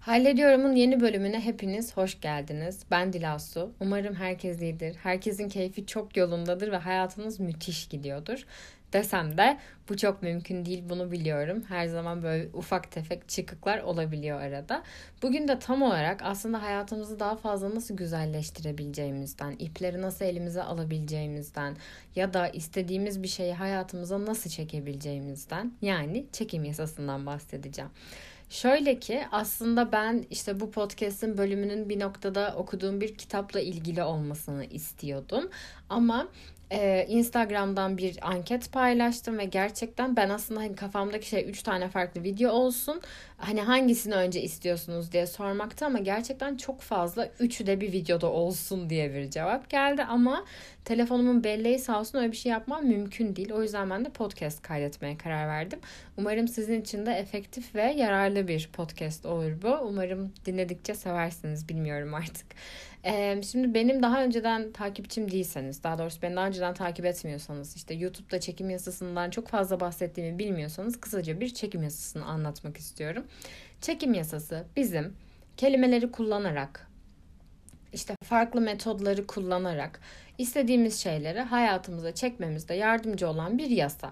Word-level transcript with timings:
Hallediyorum'un 0.00 0.74
yeni 0.74 1.00
bölümüne 1.00 1.40
hepiniz 1.40 1.96
hoş 1.96 2.20
geldiniz. 2.20 2.80
Ben 2.90 3.12
Dilasu. 3.12 3.72
Umarım 3.80 4.14
herkes 4.14 4.62
iyidir. 4.62 4.96
Herkesin 5.02 5.48
keyfi 5.48 5.86
çok 5.86 6.16
yolundadır 6.16 6.72
ve 6.72 6.76
hayatınız 6.76 7.40
müthiş 7.40 7.88
gidiyordur. 7.88 8.46
Desem 8.92 9.38
de 9.38 9.58
bu 9.88 9.96
çok 9.96 10.22
mümkün 10.22 10.64
değil 10.64 10.84
bunu 10.88 11.10
biliyorum. 11.10 11.64
Her 11.68 11.86
zaman 11.86 12.22
böyle 12.22 12.48
ufak 12.52 12.90
tefek 12.90 13.28
çıkıklar 13.28 13.78
olabiliyor 13.78 14.40
arada. 14.40 14.82
Bugün 15.22 15.48
de 15.48 15.58
tam 15.58 15.82
olarak 15.82 16.20
aslında 16.22 16.62
hayatımızı 16.62 17.20
daha 17.20 17.36
fazla 17.36 17.74
nasıl 17.74 17.96
güzelleştirebileceğimizden, 17.96 19.52
ipleri 19.58 20.02
nasıl 20.02 20.24
elimize 20.24 20.62
alabileceğimizden 20.62 21.76
ya 22.16 22.34
da 22.34 22.48
istediğimiz 22.48 23.22
bir 23.22 23.28
şeyi 23.28 23.54
hayatımıza 23.54 24.26
nasıl 24.26 24.50
çekebileceğimizden 24.50 25.72
yani 25.82 26.26
çekim 26.32 26.64
yasasından 26.64 27.26
bahsedeceğim. 27.26 27.90
Şöyle 28.50 28.98
ki 28.98 29.22
aslında 29.32 29.92
ben 29.92 30.24
işte 30.30 30.60
bu 30.60 30.70
podcast'in 30.70 31.38
bölümünün 31.38 31.88
bir 31.88 32.00
noktada 32.00 32.54
okuduğum 32.56 33.00
bir 33.00 33.14
kitapla 33.14 33.60
ilgili 33.60 34.02
olmasını 34.02 34.64
istiyordum. 34.64 35.50
Ama 35.88 36.28
e, 36.70 37.06
Instagram'dan 37.08 37.98
bir 37.98 38.30
anket 38.30 38.72
paylaştım 38.72 39.38
ve 39.38 39.44
gerçekten 39.44 40.16
ben 40.16 40.28
aslında 40.28 40.60
hani 40.60 40.76
kafamdaki 40.76 41.28
şey 41.28 41.50
3 41.50 41.62
tane 41.62 41.88
farklı 41.88 42.22
video 42.22 42.52
olsun. 42.52 43.00
Hani 43.36 43.60
hangisini 43.60 44.14
önce 44.14 44.42
istiyorsunuz 44.42 45.12
diye 45.12 45.26
sormakta 45.26 45.86
ama 45.86 45.98
gerçekten 45.98 46.56
çok 46.56 46.80
fazla 46.80 47.28
üçü 47.40 47.66
de 47.66 47.80
bir 47.80 47.92
videoda 47.92 48.32
olsun 48.32 48.90
diye 48.90 49.14
bir 49.14 49.30
cevap 49.30 49.70
geldi 49.70 50.04
ama 50.04 50.44
telefonumun 50.84 51.44
belleği 51.44 51.78
sağ 51.78 52.00
olsun 52.00 52.18
öyle 52.18 52.32
bir 52.32 52.36
şey 52.36 52.52
yapmam 52.52 52.86
mümkün 52.86 53.36
değil. 53.36 53.52
O 53.52 53.62
yüzden 53.62 53.90
ben 53.90 54.04
de 54.04 54.10
podcast 54.10 54.62
kaydetmeye 54.62 55.16
karar 55.16 55.48
verdim. 55.48 55.80
Umarım 56.16 56.48
sizin 56.48 56.80
için 56.80 57.06
de 57.06 57.12
efektif 57.12 57.74
ve 57.74 57.82
yararlı 57.82 58.48
bir 58.48 58.70
podcast 58.72 59.26
olur 59.26 59.62
bu. 59.62 59.78
Umarım 59.84 60.32
dinledikçe 60.46 60.94
seversiniz 60.94 61.68
bilmiyorum 61.68 62.14
artık. 62.14 62.46
Ee, 63.04 63.40
şimdi 63.42 63.74
benim 63.74 64.02
daha 64.02 64.22
önceden 64.24 64.72
takipçim 64.72 65.30
değilseniz, 65.30 65.82
daha 65.82 65.98
doğrusu 65.98 66.22
beni 66.22 66.36
daha 66.36 66.46
önceden 66.46 66.74
takip 66.74 67.04
etmiyorsanız, 67.06 67.76
işte 67.76 67.94
YouTube'da 67.94 68.40
çekim 68.40 68.70
yasasından 68.70 69.30
çok 69.30 69.48
fazla 69.48 69.80
bahsettiğimi 69.80 70.38
bilmiyorsanız 70.38 71.00
kısaca 71.00 71.40
bir 71.40 71.54
çekim 71.54 71.82
yasasını 71.82 72.24
anlatmak 72.24 72.76
istiyorum. 72.76 73.24
Çekim 73.80 74.14
yasası 74.14 74.64
bizim 74.76 75.16
kelimeleri 75.56 76.10
kullanarak, 76.10 76.86
işte 77.92 78.14
farklı 78.24 78.60
metodları 78.60 79.26
kullanarak 79.26 80.00
istediğimiz 80.38 81.00
şeyleri 81.00 81.40
hayatımıza 81.40 82.14
çekmemizde 82.14 82.74
yardımcı 82.74 83.28
olan 83.28 83.58
bir 83.58 83.70
yasa. 83.70 84.10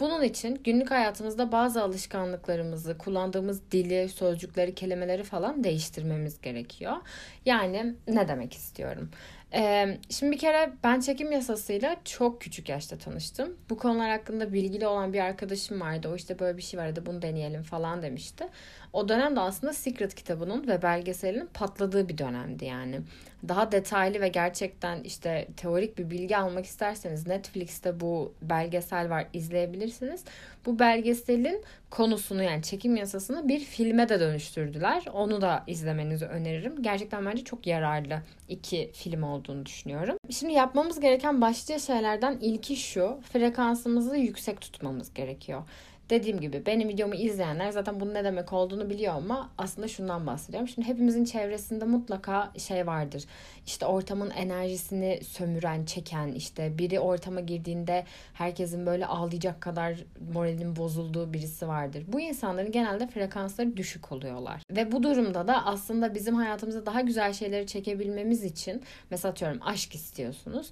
Bunun 0.00 0.22
için 0.22 0.60
günlük 0.64 0.90
hayatımızda 0.90 1.52
bazı 1.52 1.82
alışkanlıklarımızı, 1.82 2.98
kullandığımız 2.98 3.70
dili, 3.70 4.08
sözcükleri, 4.08 4.74
kelimeleri 4.74 5.22
falan 5.22 5.64
değiştirmemiz 5.64 6.40
gerekiyor. 6.40 6.96
Yani 7.44 7.94
ne 8.08 8.28
demek 8.28 8.52
istiyorum? 8.54 9.10
Ee, 9.54 9.98
şimdi 10.10 10.32
bir 10.32 10.38
kere 10.38 10.72
ben 10.84 11.00
çekim 11.00 11.32
yasasıyla 11.32 11.96
çok 12.04 12.40
küçük 12.40 12.68
yaşta 12.68 12.98
tanıştım. 12.98 13.56
Bu 13.70 13.76
konular 13.76 14.10
hakkında 14.10 14.52
bilgili 14.52 14.86
olan 14.86 15.12
bir 15.12 15.20
arkadaşım 15.20 15.80
vardı. 15.80 16.08
O 16.12 16.16
işte 16.16 16.38
böyle 16.38 16.56
bir 16.56 16.62
şey 16.62 16.80
vardı 16.80 17.02
bunu 17.06 17.22
deneyelim 17.22 17.62
falan 17.62 18.02
demişti. 18.02 18.48
O 18.94 19.08
dönem 19.08 19.36
de 19.36 19.40
aslında 19.40 19.72
Secret 19.72 20.14
kitabının 20.14 20.68
ve 20.68 20.82
belgeselinin 20.82 21.46
patladığı 21.54 22.08
bir 22.08 22.18
dönemdi 22.18 22.64
yani. 22.64 23.00
Daha 23.48 23.72
detaylı 23.72 24.20
ve 24.20 24.28
gerçekten 24.28 25.02
işte 25.02 25.48
teorik 25.56 25.98
bir 25.98 26.10
bilgi 26.10 26.36
almak 26.36 26.64
isterseniz 26.64 27.26
Netflix'te 27.26 28.00
bu 28.00 28.34
belgesel 28.42 29.10
var 29.10 29.26
izleyebilirsiniz. 29.32 30.24
Bu 30.66 30.78
belgeselin 30.78 31.64
konusunu 31.90 32.42
yani 32.42 32.62
çekim 32.62 32.96
yasasını 32.96 33.48
bir 33.48 33.60
filme 33.60 34.08
de 34.08 34.20
dönüştürdüler. 34.20 35.04
Onu 35.12 35.40
da 35.40 35.64
izlemenizi 35.66 36.26
öneririm. 36.26 36.82
Gerçekten 36.82 37.26
bence 37.26 37.44
çok 37.44 37.66
yararlı 37.66 38.18
iki 38.48 38.90
film 38.92 39.22
olduğunu 39.22 39.66
düşünüyorum. 39.66 40.16
Şimdi 40.30 40.52
yapmamız 40.52 41.00
gereken 41.00 41.40
başlıca 41.40 41.78
şeylerden 41.78 42.38
ilki 42.40 42.76
şu. 42.76 43.20
Frekansımızı 43.32 44.16
yüksek 44.16 44.60
tutmamız 44.60 45.14
gerekiyor. 45.14 45.62
Dediğim 46.10 46.40
gibi 46.40 46.66
benim 46.66 46.88
videomu 46.88 47.14
izleyenler 47.14 47.70
zaten 47.70 48.00
bunun 48.00 48.14
ne 48.14 48.24
demek 48.24 48.52
olduğunu 48.52 48.90
biliyor 48.90 49.14
ama 49.14 49.50
aslında 49.58 49.88
şundan 49.88 50.26
bahsediyorum. 50.26 50.68
Şimdi 50.68 50.88
hepimizin 50.88 51.24
çevresinde 51.24 51.84
mutlaka 51.84 52.52
şey 52.58 52.86
vardır. 52.86 53.24
İşte 53.66 53.86
ortamın 53.86 54.30
enerjisini 54.30 55.20
sömüren, 55.24 55.84
çeken, 55.84 56.32
işte 56.32 56.78
biri 56.78 57.00
ortama 57.00 57.40
girdiğinde 57.40 58.04
herkesin 58.34 58.86
böyle 58.86 59.06
ağlayacak 59.06 59.60
kadar 59.60 60.04
moralin 60.34 60.76
bozulduğu 60.76 61.32
birisi 61.32 61.68
vardır. 61.68 62.04
Bu 62.08 62.20
insanların 62.20 62.72
genelde 62.72 63.06
frekansları 63.06 63.76
düşük 63.76 64.12
oluyorlar. 64.12 64.62
Ve 64.70 64.92
bu 64.92 65.02
durumda 65.02 65.48
da 65.48 65.66
aslında 65.66 66.14
bizim 66.14 66.34
hayatımıza 66.34 66.86
daha 66.86 67.00
güzel 67.00 67.32
şeyleri 67.32 67.66
çekebilmemiz 67.66 68.44
için 68.44 68.82
mesela 69.10 69.30
atıyorum 69.30 69.58
aşk 69.62 69.94
istiyorsunuz 69.94 70.70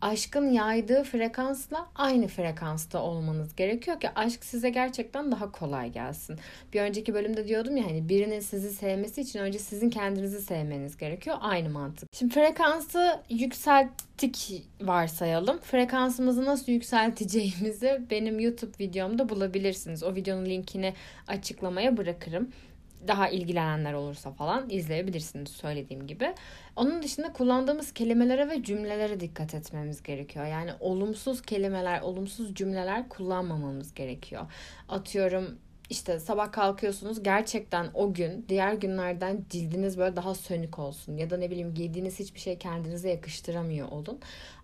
aşkın 0.00 0.50
yaydığı 0.50 1.02
frekansla 1.02 1.88
aynı 1.94 2.28
frekansta 2.28 3.02
olmanız 3.02 3.56
gerekiyor 3.56 4.00
ki 4.00 4.10
aşk 4.14 4.44
size 4.44 4.70
gerçekten 4.70 5.32
daha 5.32 5.52
kolay 5.52 5.92
gelsin. 5.92 6.38
Bir 6.72 6.80
önceki 6.80 7.14
bölümde 7.14 7.48
diyordum 7.48 7.76
ya 7.76 7.84
hani 7.84 8.08
birinin 8.08 8.40
sizi 8.40 8.70
sevmesi 8.70 9.20
için 9.20 9.38
önce 9.38 9.58
sizin 9.58 9.90
kendinizi 9.90 10.42
sevmeniz 10.42 10.96
gerekiyor. 10.96 11.36
Aynı 11.40 11.70
mantık. 11.70 12.08
Şimdi 12.12 12.34
frekansı 12.34 13.20
yükselttik 13.30 14.64
varsayalım. 14.80 15.58
Frekansımızı 15.58 16.44
nasıl 16.44 16.72
yükselteceğimizi 16.72 18.00
benim 18.10 18.40
YouTube 18.40 18.72
videomda 18.80 19.28
bulabilirsiniz. 19.28 20.02
O 20.02 20.14
videonun 20.14 20.46
linkini 20.46 20.94
açıklamaya 21.28 21.96
bırakırım 21.96 22.48
daha 23.06 23.28
ilgilenenler 23.28 23.92
olursa 23.92 24.32
falan 24.32 24.70
izleyebilirsiniz 24.70 25.48
söylediğim 25.48 26.06
gibi. 26.06 26.34
Onun 26.76 27.02
dışında 27.02 27.32
kullandığımız 27.32 27.92
kelimelere 27.92 28.50
ve 28.50 28.62
cümlelere 28.62 29.20
dikkat 29.20 29.54
etmemiz 29.54 30.02
gerekiyor. 30.02 30.46
Yani 30.46 30.70
olumsuz 30.80 31.42
kelimeler, 31.42 32.00
olumsuz 32.00 32.54
cümleler 32.54 33.08
kullanmamamız 33.08 33.94
gerekiyor. 33.94 34.52
Atıyorum 34.88 35.58
işte 35.90 36.20
sabah 36.20 36.52
kalkıyorsunuz 36.52 37.22
gerçekten 37.22 37.86
o 37.94 38.14
gün 38.14 38.46
diğer 38.48 38.72
günlerden 38.72 39.44
cildiniz 39.50 39.98
böyle 39.98 40.16
daha 40.16 40.34
sönük 40.34 40.78
olsun 40.78 41.16
ya 41.16 41.30
da 41.30 41.36
ne 41.36 41.50
bileyim 41.50 41.74
giydiğiniz 41.74 42.18
hiçbir 42.18 42.40
şey 42.40 42.58
kendinize 42.58 43.10
yakıştıramıyor 43.10 43.88
olun. 43.88 44.18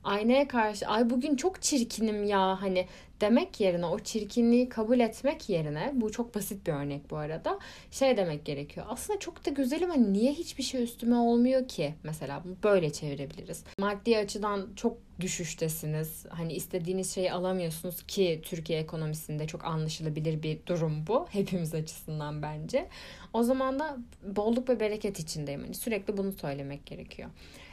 Aynaya 0.04 0.48
karşı 0.48 0.86
ay 0.86 1.10
bugün 1.10 1.36
çok 1.36 1.62
çirkinim 1.62 2.24
ya 2.24 2.62
hani 2.62 2.86
demek 3.20 3.60
yerine 3.60 3.86
o 3.86 3.98
çirkinliği 3.98 4.68
kabul 4.68 5.00
etmek 5.00 5.48
yerine 5.48 5.92
bu 5.94 6.12
çok 6.12 6.34
basit 6.34 6.66
bir 6.66 6.72
örnek 6.72 7.10
bu 7.10 7.16
arada 7.16 7.58
şey 7.90 8.16
demek 8.16 8.44
gerekiyor. 8.44 8.86
Aslında 8.88 9.18
çok 9.18 9.46
da 9.46 9.50
güzelim 9.50 9.90
ama 9.90 10.02
niye 10.02 10.32
hiçbir 10.32 10.62
şey 10.62 10.82
üstüme 10.82 11.16
olmuyor 11.16 11.68
ki? 11.68 11.94
Mesela 12.02 12.42
böyle 12.64 12.92
çevirebiliriz. 12.92 13.64
Maddi 13.78 14.18
açıdan 14.18 14.68
çok 14.76 14.98
düşüştesiniz. 15.20 16.26
Hani 16.28 16.52
istediğiniz 16.52 17.14
şeyi 17.14 17.32
alamıyorsunuz 17.32 18.02
ki 18.02 18.40
Türkiye 18.44 18.78
ekonomisinde 18.78 19.46
çok 19.46 19.64
anlaşılabilir 19.64 20.42
bir 20.42 20.58
durum 20.66 21.06
bu. 21.06 21.26
Hepimiz 21.30 21.74
açısından 21.74 22.42
bence. 22.42 22.88
O 23.32 23.42
zaman 23.42 23.78
da 23.78 23.96
bolluk 24.22 24.68
ve 24.68 24.80
bereket 24.80 25.18
içindeyim. 25.18 25.62
Hani 25.62 25.74
sürekli 25.74 26.16
bunu 26.16 26.32
söylemek 26.32 26.86
gerekiyor. 26.86 27.30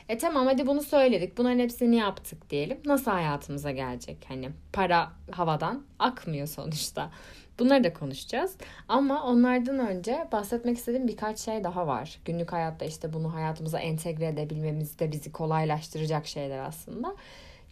E 0.09 0.17
tamam 0.17 0.45
hadi 0.47 0.67
bunu 0.67 0.81
söyledik. 0.81 1.37
Bunların 1.37 1.59
hepsini 1.59 1.95
yaptık 1.95 2.49
diyelim. 2.49 2.77
Nasıl 2.85 3.11
hayatımıza 3.11 3.71
gelecek? 3.71 4.17
Hani 4.27 4.49
para 4.73 5.11
havadan 5.31 5.83
akmıyor 5.99 6.47
sonuçta. 6.47 7.11
Bunları 7.59 7.83
da 7.83 7.93
konuşacağız. 7.93 8.55
Ama 8.87 9.23
onlardan 9.23 9.79
önce 9.79 10.27
bahsetmek 10.31 10.77
istediğim 10.77 11.07
birkaç 11.07 11.39
şey 11.39 11.63
daha 11.63 11.87
var. 11.87 12.19
Günlük 12.25 12.53
hayatta 12.53 12.85
işte 12.85 13.13
bunu 13.13 13.33
hayatımıza 13.33 13.79
entegre 13.79 14.27
edebilmemiz 14.27 14.99
de 14.99 15.11
bizi 15.11 15.31
kolaylaştıracak 15.31 16.27
şeyler 16.27 16.59
aslında. 16.59 17.15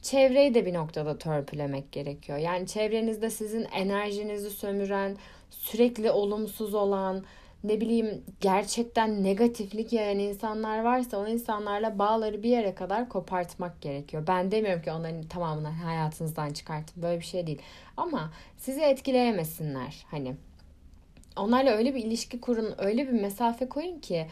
Çevreyi 0.02 0.54
de 0.54 0.66
bir 0.66 0.74
noktada 0.74 1.18
törpülemek 1.18 1.92
gerekiyor. 1.92 2.38
Yani 2.38 2.68
çevrenizde 2.68 3.30
sizin 3.30 3.64
enerjinizi 3.64 4.50
sömüren, 4.50 5.18
sürekli 5.50 6.12
olumsuz 6.12 6.74
olan, 6.74 7.24
ne 7.64 7.82
bileyim 7.82 8.24
gerçekten 8.42 9.24
negatiflik 9.24 9.94
yayan 9.94 10.20
insanlar 10.20 10.80
varsa 10.84 11.18
o 11.18 11.28
insanlarla 11.28 12.00
bağları 12.00 12.44
bir 12.44 12.50
yere 12.50 12.76
kadar 12.76 13.10
kopartmak 13.10 13.82
gerekiyor. 13.82 14.24
Ben 14.28 14.52
demiyorum 14.52 14.82
ki 14.82 14.92
onların 14.92 15.24
tamamını 15.24 15.68
hayatınızdan 15.68 16.54
çıkartın. 16.54 17.04
Böyle 17.04 17.20
bir 17.20 17.26
şey 17.26 17.48
değil. 17.48 17.62
Ama 17.98 18.32
sizi 18.58 18.82
etkileyemesinler. 18.82 20.06
Hani 20.12 20.36
onlarla 21.38 21.72
öyle 21.72 21.96
bir 21.96 22.04
ilişki 22.04 22.42
kurun, 22.42 22.74
öyle 22.78 23.08
bir 23.08 23.22
mesafe 23.22 23.70
koyun 23.70 24.00
ki 24.00 24.28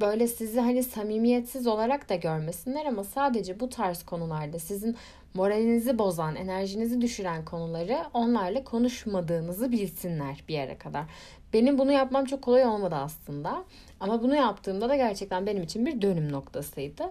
böyle 0.00 0.28
sizi 0.28 0.60
hani 0.60 0.82
samimiyetsiz 0.82 1.66
olarak 1.66 2.08
da 2.08 2.14
görmesinler 2.14 2.86
ama 2.86 3.04
sadece 3.04 3.60
bu 3.60 3.68
tarz 3.68 4.02
konularda 4.02 4.58
sizin 4.58 4.96
moralinizi 5.34 5.98
bozan, 5.98 6.36
enerjinizi 6.36 7.00
düşüren 7.00 7.44
konuları 7.44 7.98
onlarla 8.14 8.64
konuşmadığınızı 8.64 9.72
bilsinler 9.72 10.44
bir 10.48 10.54
yere 10.54 10.78
kadar. 10.78 11.04
Benim 11.54 11.78
bunu 11.78 11.92
yapmam 11.92 12.24
çok 12.24 12.42
kolay 12.42 12.66
olmadı 12.66 12.94
aslında. 12.94 13.64
Ama 14.00 14.22
bunu 14.22 14.36
yaptığımda 14.36 14.88
da 14.88 14.96
gerçekten 14.96 15.46
benim 15.46 15.62
için 15.62 15.86
bir 15.86 16.02
dönüm 16.02 16.32
noktasıydı. 16.32 17.10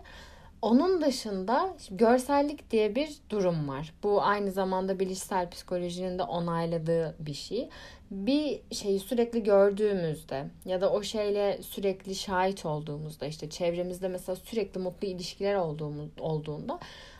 Onun 0.61 1.01
dışında 1.01 1.75
görsellik 1.91 2.71
diye 2.71 2.95
bir 2.95 3.17
durum 3.29 3.67
var. 3.67 3.93
Bu 4.03 4.23
aynı 4.23 4.51
zamanda 4.51 4.99
bilişsel 4.99 5.49
psikolojinin 5.49 6.19
de 6.19 6.23
onayladığı 6.23 7.15
bir 7.19 7.33
şey. 7.33 7.69
bir 8.11 8.61
şeyi 8.71 8.99
sürekli 8.99 9.43
gördüğümüzde 9.43 10.45
ya 10.65 10.81
da 10.81 10.91
o 10.91 11.03
şeyle 11.03 11.59
sürekli 11.61 12.15
şahit 12.15 12.65
olduğumuzda 12.65 13.25
işte 13.25 13.49
çevremizde 13.49 14.07
mesela 14.07 14.35
sürekli 14.35 14.79
mutlu 14.79 15.07
ilişkiler 15.07 15.55
olduğumuz 15.55 16.09
olduğunda 16.19 16.79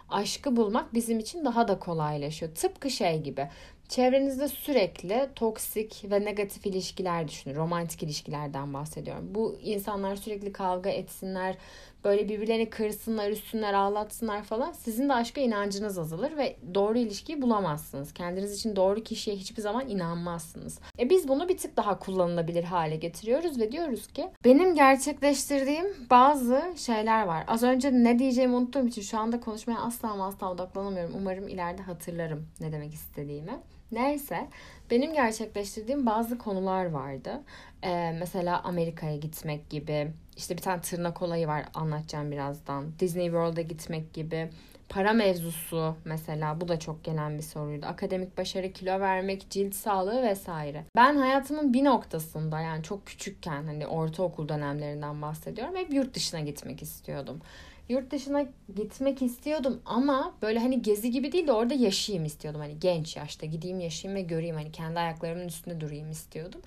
aşkı 0.10 0.56
bulmak 0.56 0.94
bizim 0.94 1.20
için 1.20 1.46
daha 1.46 1.68
da 1.68 1.80
kolaylaşıyor. 1.80 2.56
Tıpkı 2.56 2.90
şey 2.90 3.22
gibi. 3.22 3.50
Çevrenizde 3.94 4.48
sürekli 4.48 5.30
toksik 5.36 6.06
ve 6.12 6.26
negatif 6.26 6.66
ilişkiler 6.66 7.28
düşünün. 7.28 7.56
Romantik 7.56 8.04
ilişkilerden 8.04 8.74
bahsediyorum. 8.74 9.30
Bu 9.36 9.56
insanlar 9.64 10.16
sürekli 10.16 10.52
kavga 10.52 10.90
etsinler, 10.90 11.58
böyle 12.04 12.30
birbirlerini 12.30 12.70
kırsınlar, 12.70 13.30
üstünler, 13.30 13.74
ağlatsınlar 13.74 14.44
falan 14.44 14.72
sizin 14.72 15.10
de 15.10 15.14
aşka 15.14 15.42
inancınız 15.42 15.98
azalır 15.98 16.38
ve 16.38 16.56
doğru 16.74 16.98
ilişkiyi 16.98 17.42
bulamazsınız. 17.42 18.14
Kendiniz 18.14 18.54
için 18.60 18.76
doğru 18.76 19.04
kişiye 19.04 19.36
hiçbir 19.36 19.62
zaman 19.62 19.90
inanmazsınız. 19.90 20.80
E 21.00 21.10
biz 21.10 21.28
bunu 21.28 21.50
bir 21.50 21.58
tık 21.58 21.78
daha 21.78 22.00
kullanılabilir 22.00 22.64
hale 22.64 22.96
getiriyoruz 22.96 23.60
ve 23.60 23.72
diyoruz 23.72 24.08
ki 24.08 24.30
benim 24.46 24.76
gerçekleştirdiğim 24.76 25.86
bazı 26.10 26.64
şeyler 26.76 27.26
var. 27.26 27.44
Az 27.48 27.64
önce 27.64 27.92
ne 27.94 28.20
diyeceğimi 28.20 28.56
unuttuğum 28.56 28.88
için 28.88 29.02
şu 29.02 29.20
anda 29.20 29.40
konuşmaya 29.40 29.80
asla 29.80 30.24
asla 30.24 30.52
odaklanamıyorum. 30.52 31.14
Umarım 31.18 31.48
ileride 31.48 31.82
hatırlarım 31.82 32.48
ne 32.60 32.72
demek 32.72 32.94
istediğimi. 32.94 33.60
Neyse 33.94 34.48
benim 34.92 35.14
gerçekleştirdiğim 35.14 36.06
bazı 36.06 36.38
konular 36.38 36.86
vardı. 36.86 37.42
Ee, 37.84 38.16
mesela 38.20 38.62
Amerika'ya 38.64 39.16
gitmek 39.16 39.70
gibi. 39.70 40.12
İşte 40.38 40.58
bir 40.58 40.62
tane 40.62 40.82
tırnak 40.82 41.22
olayı 41.22 41.48
var 41.48 41.66
anlatacağım 41.74 42.32
birazdan. 42.32 42.86
Disney 43.00 43.26
World'a 43.26 43.62
gitmek 43.62 44.14
gibi. 44.14 44.50
Para 44.90 45.14
mevzusu 45.14 45.96
mesela 46.06 46.62
bu 46.62 46.68
da 46.68 46.80
çok 46.80 47.04
gelen 47.04 47.38
bir 47.38 47.44
soruydu. 47.44 47.86
Akademik 47.86 48.38
başarı, 48.38 48.72
kilo 48.72 49.00
vermek, 49.00 49.50
cilt 49.50 49.76
sağlığı 49.76 50.24
vesaire. 50.24 50.84
Ben 50.96 51.16
hayatımın 51.16 51.74
bir 51.74 51.84
noktasında 51.84 52.60
yani 52.60 52.84
çok 52.84 53.06
küçükken 53.06 53.64
hani 53.64 53.88
ortaokul 53.88 54.50
dönemlerinden 54.50 55.22
bahsediyorum. 55.22 55.76
Hep 55.76 55.94
yurt 55.94 56.14
dışına 56.14 56.40
gitmek 56.40 56.82
istiyordum 56.82 57.42
yurt 57.90 58.12
dışına 58.12 58.46
gitmek 58.76 59.22
istiyordum 59.22 59.82
ama 59.86 60.34
böyle 60.42 60.60
hani 60.60 60.82
gezi 60.82 61.12
gibi 61.12 61.32
değil 61.32 61.48
de 61.48 61.52
orada 61.52 61.74
yaşayayım 61.74 62.26
istiyordum. 62.26 62.62
Hani 62.62 62.80
genç 62.80 63.18
yaşta 63.18 63.46
gideyim 63.46 63.80
yaşayayım 63.80 64.24
ve 64.24 64.28
göreyim 64.28 64.56
hani 64.56 64.72
kendi 64.72 65.00
ayaklarımın 65.00 65.48
üstünde 65.48 65.82
durayım 65.82 66.12
istiyordum. 66.12 66.62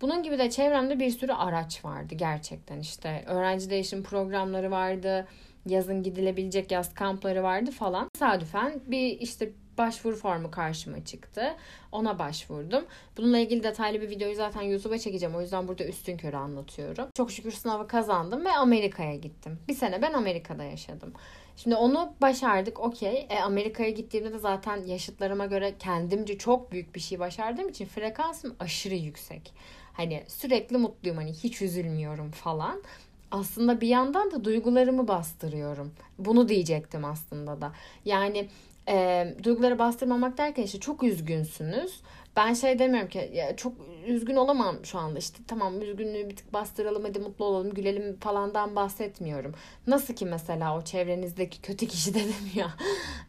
Bunun 0.00 0.22
gibi 0.22 0.38
de 0.38 0.50
çevremde 0.50 1.00
bir 1.00 1.10
sürü 1.10 1.32
araç 1.32 1.84
vardı 1.84 2.14
gerçekten 2.14 2.78
işte 2.78 3.24
öğrenci 3.26 3.70
değişim 3.70 4.02
programları 4.02 4.70
vardı 4.70 5.26
yazın 5.66 6.02
gidilebilecek 6.02 6.70
yaz 6.70 6.94
kampları 6.94 7.42
vardı 7.42 7.70
falan. 7.70 8.08
Tesadüfen 8.14 8.80
bir 8.86 9.20
işte 9.20 9.52
başvuru 9.80 10.16
formu 10.16 10.50
karşıma 10.50 11.04
çıktı. 11.04 11.56
Ona 11.92 12.18
başvurdum. 12.18 12.84
Bununla 13.16 13.38
ilgili 13.38 13.62
detaylı 13.62 14.00
bir 14.00 14.10
videoyu 14.10 14.34
zaten 14.34 14.62
YouTube'a 14.62 14.98
çekeceğim. 14.98 15.34
O 15.34 15.40
yüzden 15.40 15.68
burada 15.68 15.84
üstün 15.84 16.16
körü 16.16 16.36
anlatıyorum. 16.36 17.08
Çok 17.16 17.32
şükür 17.32 17.52
sınavı 17.52 17.88
kazandım 17.88 18.44
ve 18.44 18.52
Amerika'ya 18.52 19.16
gittim. 19.16 19.58
Bir 19.68 19.74
sene 19.74 20.02
ben 20.02 20.12
Amerika'da 20.12 20.64
yaşadım. 20.64 21.12
Şimdi 21.56 21.76
onu 21.76 22.12
başardık 22.22 22.80
okey. 22.80 23.26
E, 23.30 23.40
Amerika'ya 23.40 23.90
gittiğimde 23.90 24.32
de 24.32 24.38
zaten 24.38 24.84
yaşıtlarıma 24.86 25.46
göre 25.46 25.74
kendimce 25.78 26.38
çok 26.38 26.72
büyük 26.72 26.94
bir 26.94 27.00
şey 27.00 27.18
başardığım 27.18 27.68
için 27.68 27.86
frekansım 27.86 28.56
aşırı 28.60 28.94
yüksek. 28.94 29.52
Hani 29.92 30.24
sürekli 30.28 30.76
mutluyum 30.76 31.16
hani 31.16 31.32
hiç 31.32 31.62
üzülmüyorum 31.62 32.30
falan 32.30 32.82
aslında 33.30 33.80
bir 33.80 33.88
yandan 33.88 34.30
da 34.30 34.44
duygularımı 34.44 35.08
bastırıyorum. 35.08 35.92
Bunu 36.18 36.48
diyecektim 36.48 37.04
aslında 37.04 37.60
da. 37.60 37.72
Yani 38.04 38.48
e, 38.90 39.26
duyguları 39.42 39.78
bastırmamak 39.78 40.38
derken 40.38 40.62
işte 40.62 40.80
çok 40.80 41.02
üzgünsünüz. 41.02 42.00
Ben 42.36 42.54
şey 42.54 42.78
demiyorum 42.78 43.08
ki 43.08 43.30
ya 43.34 43.56
çok 43.56 43.72
üzgün 44.06 44.36
olamam 44.36 44.76
şu 44.84 44.98
anda 44.98 45.18
işte 45.18 45.38
tamam 45.46 45.82
üzgünlüğü 45.82 46.28
bir 46.28 46.36
tık 46.36 46.52
bastıralım 46.52 47.04
hadi 47.04 47.18
mutlu 47.18 47.44
olalım 47.44 47.74
gülelim 47.74 48.16
falandan 48.20 48.76
bahsetmiyorum. 48.76 49.54
Nasıl 49.86 50.14
ki 50.14 50.26
mesela 50.26 50.76
o 50.78 50.82
çevrenizdeki 50.82 51.62
kötü 51.62 51.86
kişi 51.86 52.14
dedim 52.14 52.50
ya. 52.54 52.70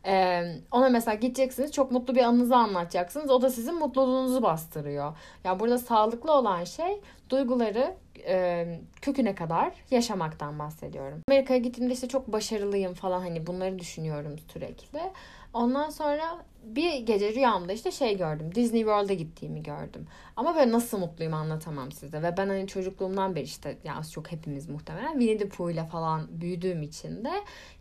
E, 0.05 0.43
ona 0.71 0.89
mesela 0.89 1.15
gideceksiniz 1.15 1.71
çok 1.71 1.91
mutlu 1.91 2.15
bir 2.15 2.23
anınızı 2.23 2.55
anlatacaksınız. 2.55 3.29
O 3.29 3.41
da 3.41 3.49
sizin 3.49 3.75
mutluluğunuzu 3.79 4.43
bastırıyor. 4.43 5.05
Ya 5.05 5.15
yani 5.43 5.59
burada 5.59 5.77
sağlıklı 5.77 6.31
olan 6.31 6.63
şey 6.63 7.01
duyguları 7.29 7.95
e, 8.27 8.65
köküne 9.01 9.35
kadar 9.35 9.73
yaşamaktan 9.91 10.59
bahsediyorum. 10.59 11.21
Amerika'ya 11.29 11.59
gittiğimde 11.59 11.93
işte 11.93 12.07
çok 12.07 12.27
başarılıyım 12.27 12.93
falan 12.93 13.19
hani 13.19 13.47
bunları 13.47 13.79
düşünüyorum 13.79 14.35
sürekli. 14.53 14.99
Ondan 15.53 15.89
sonra 15.89 16.45
bir 16.63 16.97
gece 16.97 17.33
rüyamda 17.33 17.73
işte 17.73 17.91
şey 17.91 18.17
gördüm. 18.17 18.55
Disney 18.55 18.81
World'a 18.81 19.13
gittiğimi 19.13 19.63
gördüm. 19.63 20.07
Ama 20.35 20.55
böyle 20.55 20.71
nasıl 20.71 20.97
mutluyum 20.97 21.33
anlatamam 21.33 21.91
size. 21.91 22.23
Ve 22.23 22.37
ben 22.37 22.47
hani 22.47 22.67
çocukluğumdan 22.67 23.35
beri 23.35 23.43
işte 23.43 23.77
ya 23.83 23.95
az 23.95 24.11
çok 24.11 24.31
hepimiz 24.31 24.69
muhtemelen 24.69 25.11
Winnie 25.11 25.37
the 25.37 25.49
Pooh 25.49 25.71
ile 25.71 25.85
falan 25.85 26.41
büyüdüğüm 26.41 26.81
için 26.81 27.25
de 27.25 27.31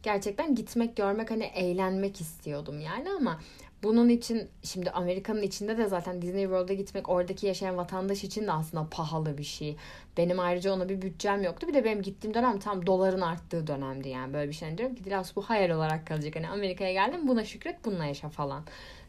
gerçekten 0.03 0.55
gitmek, 0.55 0.97
görmek 0.97 1.31
hani 1.31 1.45
eğlenmek 1.45 2.21
istiyordum 2.21 2.81
yani 2.81 3.11
ama 3.11 3.41
bunun 3.83 4.09
için 4.09 4.49
şimdi 4.63 4.91
Amerika'nın 4.91 5.43
içinde 5.43 5.79
de 5.79 5.87
zaten 5.87 6.23
Disney 6.23 6.43
World'a 6.43 6.75
gitmek 6.75 7.09
oradaki 7.09 7.47
yaşayan 7.47 7.77
vatandaş 7.77 8.25
için 8.25 8.47
de 8.47 8.53
aslında 8.53 8.87
pahalı 8.91 9.39
bir 9.39 9.45
şey. 9.45 9.77
Benim 10.17 10.41
ayrıca 10.41 10.73
ona 10.73 10.89
bir 10.89 11.03
bütçem 11.03 11.43
yoktu. 11.43 11.69
Bir 11.69 11.75
de 11.75 11.85
benim 11.85 12.03
gittiğim 12.03 12.35
dönem 12.35 12.59
tam 12.59 12.87
doların 12.87 13.21
arttığı 13.21 13.67
dönemdi 13.67 14.09
yani 14.09 14.35
böyle 14.35 14.49
bir 14.49 14.55
şey. 14.55 14.79
Diyorum 14.79 14.95
ki 14.95 15.05
Dilas 15.05 15.37
bu 15.37 15.43
hayal 15.43 15.71
olarak 15.71 16.07
kalacak. 16.07 16.37
Hani 16.37 16.49
Amerika'ya 16.49 16.93
geldim 16.93 17.29
buna 17.29 17.45
şükret 17.45 17.85
bununla 17.85 18.05
yaşa 18.05 18.29
falan. 18.29 18.65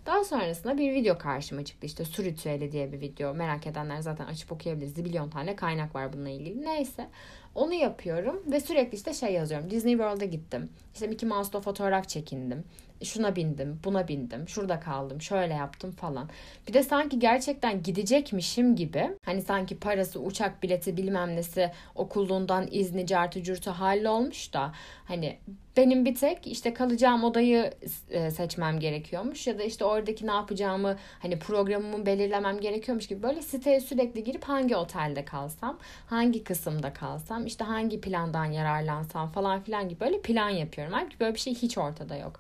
Daha 0.06 0.24
sonrasında 0.24 0.78
bir 0.78 0.94
video 0.94 1.18
karşıma 1.18 1.66
çıktı. 1.66 1.86
İşte 1.86 2.06
su 2.06 2.24
ritüeli 2.24 2.72
diye 2.72 2.92
bir 2.92 3.02
video. 3.02 3.34
Merak 3.34 3.68
edenler 3.68 4.02
zaten 4.02 4.26
açıp 4.26 4.52
okuyabilir. 4.52 4.88
Zibilyon 4.88 5.30
tane 5.30 5.56
kaynak 5.56 5.96
var 5.96 6.14
bununla 6.14 6.30
ilgili. 6.30 6.66
Neyse. 6.66 7.08
Onu 7.56 7.74
yapıyorum 7.74 8.44
ve 8.52 8.60
sürekli 8.60 8.96
işte 8.96 9.14
şey 9.14 9.34
yazıyorum. 9.34 9.70
Disney 9.70 9.94
World'a 9.94 10.26
gittim. 10.26 10.70
İşte 10.94 11.08
Mickey 11.08 11.30
Mouse'da 11.30 11.62
fotoğraf 11.62 12.10
çekindim 12.10 12.64
şuna 13.04 13.36
bindim, 13.36 13.80
buna 13.84 14.08
bindim, 14.08 14.50
şurada 14.50 14.80
kaldım, 14.80 15.22
şöyle 15.22 15.54
yaptım 15.54 15.92
falan. 15.92 16.30
Bir 16.68 16.74
de 16.74 16.84
sanki 16.84 17.20
gerçekten 17.20 17.84
gidecekmişim 17.84 18.76
gibi 18.76 19.10
hani 19.26 19.42
sanki 19.42 19.80
parası, 19.80 20.20
uçak 20.20 20.64
bileti 20.64 20.98
bilmem 20.98 21.36
nesi 21.36 21.72
okulluğundan 21.96 22.68
izni, 22.72 23.08
cartı 23.08 23.44
curtu 23.44 23.72
hallolmuş 23.72 24.54
da 24.54 24.72
hani 25.06 25.38
benim 25.78 26.06
bir 26.06 26.16
tek 26.16 26.48
işte 26.48 26.74
kalacağım 26.74 27.24
odayı 27.24 27.74
e, 28.10 28.32
seçmem 28.32 28.80
gerekiyormuş 28.80 29.48
ya 29.48 29.60
da 29.60 29.64
işte 29.64 29.86
oradaki 29.86 30.28
ne 30.28 30.32
yapacağımı 30.32 30.98
hani 31.20 31.40
programımı 31.40 32.06
belirlemem 32.06 32.60
gerekiyormuş 32.60 33.08
gibi 33.08 33.24
böyle 33.24 33.42
siteye 33.42 33.80
sürekli 33.80 34.24
girip 34.24 34.44
hangi 34.44 34.76
otelde 34.76 35.26
kalsam, 35.26 35.80
hangi 36.08 36.44
kısımda 36.44 36.94
kalsam, 36.94 37.46
işte 37.46 37.64
hangi 37.64 38.02
plandan 38.02 38.46
yararlansam 38.46 39.30
falan 39.32 39.62
filan 39.62 39.90
gibi 39.90 40.00
böyle 40.00 40.22
plan 40.22 40.50
yapıyorum. 40.50 40.94
Halbuki 40.94 41.20
böyle 41.20 41.34
bir 41.34 41.40
şey 41.40 41.56
hiç 41.56 41.78
ortada 41.78 42.16
yok. 42.16 42.40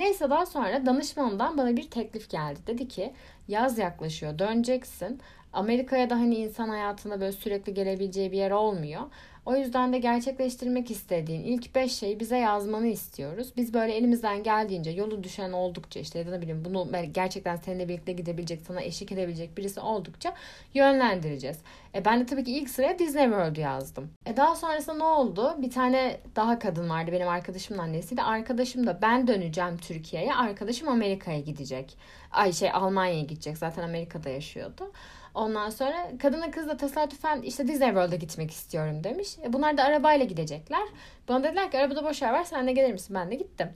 Neyse 0.00 0.30
daha 0.30 0.46
sonra 0.46 0.86
danışmanımdan 0.86 1.58
bana 1.58 1.76
bir 1.76 1.90
teklif 1.90 2.30
geldi. 2.30 2.60
Dedi 2.66 2.88
ki 2.88 3.12
yaz 3.48 3.78
yaklaşıyor 3.78 4.38
döneceksin. 4.38 5.20
Amerika'ya 5.52 6.10
da 6.10 6.16
hani 6.16 6.34
insan 6.34 6.68
hayatında 6.68 7.20
böyle 7.20 7.32
sürekli 7.32 7.74
gelebileceği 7.74 8.32
bir 8.32 8.36
yer 8.38 8.50
olmuyor. 8.50 9.02
O 9.50 9.56
yüzden 9.56 9.92
de 9.92 9.98
gerçekleştirmek 9.98 10.90
istediğin 10.90 11.44
ilk 11.44 11.74
5 11.74 11.92
şeyi 11.92 12.20
bize 12.20 12.38
yazmanı 12.38 12.86
istiyoruz. 12.86 13.52
Biz 13.56 13.74
böyle 13.74 13.94
elimizden 13.94 14.42
geldiğince 14.42 14.90
yolu 14.90 15.24
düşen 15.24 15.52
oldukça 15.52 16.00
işte 16.00 16.18
ya 16.18 16.26
da 16.26 16.30
ne 16.30 16.40
bileyim 16.40 16.64
bunu 16.64 16.88
gerçekten 17.12 17.56
seninle 17.56 17.88
birlikte 17.88 18.12
gidebilecek, 18.12 18.60
sana 18.66 18.82
eşlik 18.82 19.12
edebilecek 19.12 19.58
birisi 19.58 19.80
oldukça 19.80 20.34
yönlendireceğiz. 20.74 21.58
E 21.94 22.04
ben 22.04 22.20
de 22.20 22.26
tabii 22.26 22.44
ki 22.44 22.52
ilk 22.52 22.70
sıraya 22.70 22.98
Disney 22.98 23.24
World 23.24 23.56
yazdım. 23.56 24.10
E 24.26 24.36
daha 24.36 24.54
sonrasında 24.54 24.96
ne 24.96 25.04
oldu? 25.04 25.56
Bir 25.58 25.70
tane 25.70 26.20
daha 26.36 26.58
kadın 26.58 26.90
vardı 26.90 27.12
benim 27.12 27.28
arkadaşımın 27.28 27.82
annesiydi. 27.82 28.22
Arkadaşım 28.22 28.86
da 28.86 29.02
ben 29.02 29.26
döneceğim 29.26 29.76
Türkiye'ye. 29.76 30.34
Arkadaşım 30.34 30.88
Amerika'ya 30.88 31.40
gidecek. 31.40 31.96
Ay 32.32 32.52
şey 32.52 32.70
Almanya'ya 32.72 33.22
gidecek. 33.22 33.58
Zaten 33.58 33.82
Amerika'da 33.82 34.28
yaşıyordu. 34.28 34.92
Ondan 35.34 35.70
sonra 35.70 36.08
kadına 36.18 36.50
kız 36.50 36.68
da 36.68 36.76
tesadüfen 36.76 37.42
işte 37.42 37.68
Disney 37.68 37.88
World'a 37.88 38.16
gitmek 38.16 38.50
istiyorum 38.50 39.04
demiş. 39.04 39.28
E 39.44 39.52
bunlar 39.52 39.76
da 39.76 39.84
arabayla 39.84 40.24
gidecekler. 40.24 40.82
Bana 41.28 41.44
dediler 41.44 41.70
ki 41.70 41.78
arabada 41.78 42.04
boş 42.04 42.22
yer 42.22 42.32
var 42.32 42.44
sen 42.44 42.66
de 42.66 42.72
gelir 42.72 42.92
misin? 42.92 43.16
Ben 43.16 43.30
de 43.30 43.34
gittim. 43.34 43.68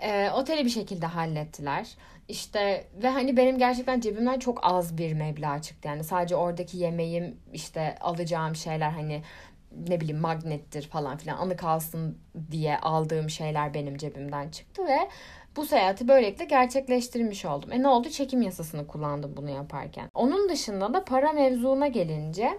E, 0.00 0.30
oteli 0.30 0.64
bir 0.64 0.70
şekilde 0.70 1.06
hallettiler. 1.06 1.86
İşte 2.28 2.86
ve 3.02 3.08
hani 3.08 3.36
benim 3.36 3.58
gerçekten 3.58 4.00
cebimden 4.00 4.38
çok 4.38 4.58
az 4.62 4.98
bir 4.98 5.12
meblağ 5.12 5.62
çıktı. 5.62 5.88
Yani 5.88 6.04
sadece 6.04 6.36
oradaki 6.36 6.78
yemeğim 6.78 7.36
işte 7.52 7.94
alacağım 8.00 8.56
şeyler 8.56 8.90
hani 8.90 9.22
ne 9.88 10.00
bileyim 10.00 10.20
magnettir 10.20 10.82
falan 10.88 11.16
filan 11.16 11.36
anı 11.36 11.56
kalsın 11.56 12.18
diye 12.50 12.78
aldığım 12.78 13.30
şeyler 13.30 13.74
benim 13.74 13.96
cebimden 13.96 14.48
çıktı 14.50 14.86
ve 14.86 14.98
bu 15.56 15.66
seyahati 15.66 16.08
böylelikle 16.08 16.44
gerçekleştirmiş 16.44 17.44
oldum. 17.44 17.72
E 17.72 17.82
ne 17.82 17.88
oldu? 17.88 18.08
Çekim 18.08 18.42
yasasını 18.42 18.86
kullandım 18.86 19.36
bunu 19.36 19.50
yaparken. 19.50 20.08
Onun 20.14 20.48
dışında 20.48 20.94
da 20.94 21.04
para 21.04 21.32
mevzuna 21.32 21.86
gelince 21.86 22.58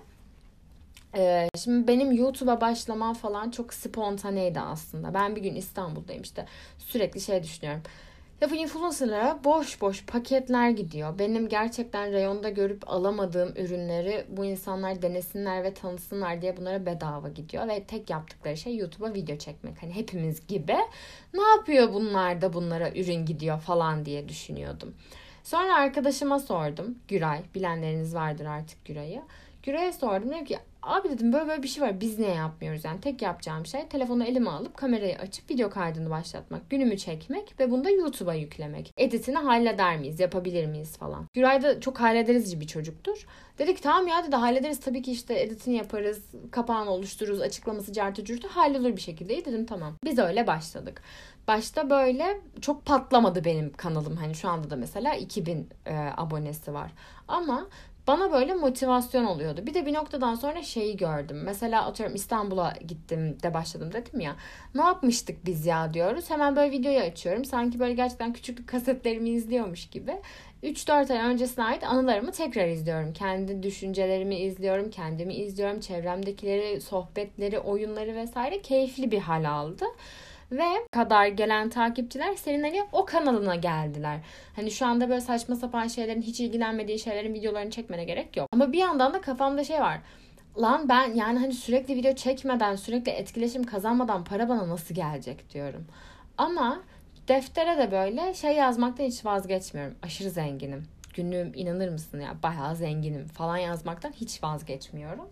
ee, 1.15 1.49
şimdi 1.63 1.87
benim 1.87 2.11
YouTube'a 2.11 2.61
başlamam 2.61 3.13
falan 3.13 3.51
çok 3.51 3.73
spontaneydi 3.73 4.59
aslında. 4.59 5.13
Ben 5.13 5.35
bir 5.35 5.41
gün 5.41 5.55
İstanbul'dayım 5.55 6.21
işte 6.23 6.45
sürekli 6.77 7.21
şey 7.21 7.43
düşünüyorum. 7.43 7.81
Ya 8.41 8.49
bu 8.49 8.55
influencerlara 8.55 9.39
boş 9.43 9.81
boş 9.81 10.05
paketler 10.05 10.69
gidiyor. 10.69 11.19
Benim 11.19 11.49
gerçekten 11.49 12.11
reyonda 12.11 12.49
görüp 12.49 12.89
alamadığım 12.89 13.53
ürünleri 13.55 14.25
bu 14.29 14.45
insanlar 14.45 15.01
denesinler 15.01 15.63
ve 15.63 15.73
tanısınlar 15.73 16.41
diye 16.41 16.57
bunlara 16.57 16.85
bedava 16.85 17.29
gidiyor. 17.29 17.67
Ve 17.67 17.83
tek 17.83 18.09
yaptıkları 18.09 18.57
şey 18.57 18.77
YouTube'a 18.77 19.13
video 19.13 19.37
çekmek. 19.37 19.83
Hani 19.83 19.95
hepimiz 19.95 20.47
gibi. 20.47 20.75
Ne 21.33 21.41
yapıyor 21.41 21.93
bunlar 21.93 22.41
da 22.41 22.53
bunlara 22.53 22.89
ürün 22.91 23.25
gidiyor 23.25 23.59
falan 23.59 24.05
diye 24.05 24.29
düşünüyordum. 24.29 24.95
Sonra 25.43 25.75
arkadaşıma 25.75 26.39
sordum. 26.39 26.97
Güray. 27.07 27.41
Bilenleriniz 27.55 28.15
vardır 28.15 28.45
artık 28.45 28.85
Güray'ı. 28.85 29.21
Güray'a 29.63 29.93
sordum. 29.93 30.29
Dedim 30.29 30.45
ki 30.45 30.57
Abi 30.83 31.09
dedim 31.09 31.33
böyle 31.33 31.47
böyle 31.47 31.63
bir 31.63 31.67
şey 31.67 31.83
var. 31.83 32.01
Biz 32.01 32.19
niye 32.19 32.33
yapmıyoruz 32.33 32.85
yani? 32.85 33.01
Tek 33.01 33.21
yapacağım 33.21 33.65
şey 33.65 33.87
telefonu 33.87 34.23
elime 34.23 34.49
alıp 34.49 34.77
kamerayı 34.77 35.17
açıp 35.17 35.49
video 35.49 35.69
kaydını 35.69 36.09
başlatmak. 36.09 36.69
Günümü 36.69 36.97
çekmek 36.97 37.59
ve 37.59 37.71
bunu 37.71 37.83
da 37.83 37.89
YouTube'a 37.89 38.33
yüklemek. 38.33 38.93
Editini 38.97 39.37
halleder 39.37 39.97
miyiz? 39.97 40.19
Yapabilir 40.19 40.65
miyiz 40.65 40.97
falan. 40.97 41.25
Güray 41.33 41.61
da 41.61 41.81
çok 41.81 41.99
hallederiz 41.99 42.59
bir 42.59 42.67
çocuktur. 42.67 43.25
Dedik 43.57 43.83
tamam 43.83 44.07
ya 44.07 44.23
dedi 44.27 44.35
hallederiz 44.35 44.79
tabii 44.79 45.01
ki 45.01 45.11
işte 45.11 45.41
editini 45.41 45.75
yaparız. 45.75 46.23
Kapağını 46.51 46.89
oluştururuz. 46.89 47.41
Açıklaması 47.41 47.93
cartı 47.93 48.25
cürtü 48.25 48.47
hallolur 48.47 48.95
bir 48.95 49.01
şekilde. 49.01 49.45
dedim 49.45 49.65
tamam. 49.65 49.93
Biz 50.03 50.19
öyle 50.19 50.47
başladık. 50.47 51.01
Başta 51.47 51.89
böyle 51.89 52.41
çok 52.61 52.85
patlamadı 52.85 53.45
benim 53.45 53.73
kanalım. 53.73 54.15
Hani 54.15 54.35
şu 54.35 54.49
anda 54.49 54.69
da 54.69 54.75
mesela 54.75 55.15
2000 55.15 55.69
e, 55.85 55.95
abonesi 56.17 56.73
var. 56.73 56.91
Ama 57.27 57.67
bana 58.09 58.31
böyle 58.31 58.53
motivasyon 58.53 59.25
oluyordu. 59.25 59.61
Bir 59.65 59.73
de 59.73 59.85
bir 59.85 59.93
noktadan 59.93 60.35
sonra 60.35 60.63
şeyi 60.63 60.97
gördüm. 60.97 61.41
Mesela 61.45 61.85
atıyorum 61.85 62.15
İstanbul'a 62.15 62.73
gittim 62.87 63.37
de 63.43 63.53
başladım 63.53 63.89
dedim 63.93 64.19
ya. 64.19 64.35
Ne 64.75 64.81
yapmıştık 64.81 65.45
biz 65.45 65.65
ya 65.65 65.93
diyoruz. 65.93 66.29
Hemen 66.29 66.55
böyle 66.55 66.71
videoyu 66.71 66.99
açıyorum. 66.99 67.45
Sanki 67.45 67.79
böyle 67.79 67.93
gerçekten 67.93 68.33
küçüklük 68.33 68.67
kasetlerimi 68.67 69.29
izliyormuş 69.29 69.89
gibi. 69.89 70.21
3-4 70.63 71.13
ay 71.13 71.33
öncesine 71.33 71.65
ait 71.65 71.83
anılarımı 71.83 72.31
tekrar 72.31 72.67
izliyorum. 72.67 73.13
Kendi 73.13 73.63
düşüncelerimi 73.63 74.35
izliyorum, 74.35 74.89
kendimi 74.89 75.33
izliyorum, 75.33 75.79
çevremdekileri, 75.79 76.81
sohbetleri, 76.81 77.59
oyunları 77.59 78.15
vesaire 78.15 78.61
keyifli 78.61 79.11
bir 79.11 79.19
hal 79.19 79.49
aldı 79.49 79.85
ve 80.51 80.67
kadar 80.91 81.27
gelen 81.27 81.69
takipçiler 81.69 82.35
senin 82.35 82.63
hani 82.63 82.83
o 82.91 83.05
kanalına 83.05 83.55
geldiler. 83.55 84.19
Hani 84.55 84.71
şu 84.71 84.85
anda 84.85 85.09
böyle 85.09 85.21
saçma 85.21 85.55
sapan 85.55 85.87
şeylerin 85.87 86.21
hiç 86.21 86.39
ilgilenmediği 86.39 86.99
şeylerin 86.99 87.33
videolarını 87.33 87.71
çekmene 87.71 88.03
gerek 88.03 88.37
yok. 88.37 88.49
Ama 88.51 88.71
bir 88.71 88.77
yandan 88.77 89.13
da 89.13 89.21
kafamda 89.21 89.63
şey 89.63 89.79
var. 89.79 89.99
Lan 90.61 90.89
ben 90.89 91.13
yani 91.13 91.39
hani 91.39 91.53
sürekli 91.53 91.95
video 91.95 92.15
çekmeden, 92.15 92.75
sürekli 92.75 93.11
etkileşim 93.11 93.63
kazanmadan 93.63 94.23
para 94.23 94.49
bana 94.49 94.69
nasıl 94.69 94.95
gelecek 94.95 95.53
diyorum. 95.53 95.85
Ama 96.37 96.81
deftere 97.27 97.77
de 97.77 97.91
böyle 97.91 98.33
şey 98.33 98.55
yazmaktan 98.55 99.03
hiç 99.03 99.25
vazgeçmiyorum. 99.25 99.95
Aşırı 100.03 100.29
zenginim. 100.29 100.83
Günlüğüm 101.13 101.51
inanır 101.55 101.89
mısın 101.89 102.19
ya 102.19 102.35
bayağı 102.43 102.75
zenginim 102.75 103.27
falan 103.27 103.57
yazmaktan 103.57 104.11
hiç 104.11 104.43
vazgeçmiyorum. 104.43 105.29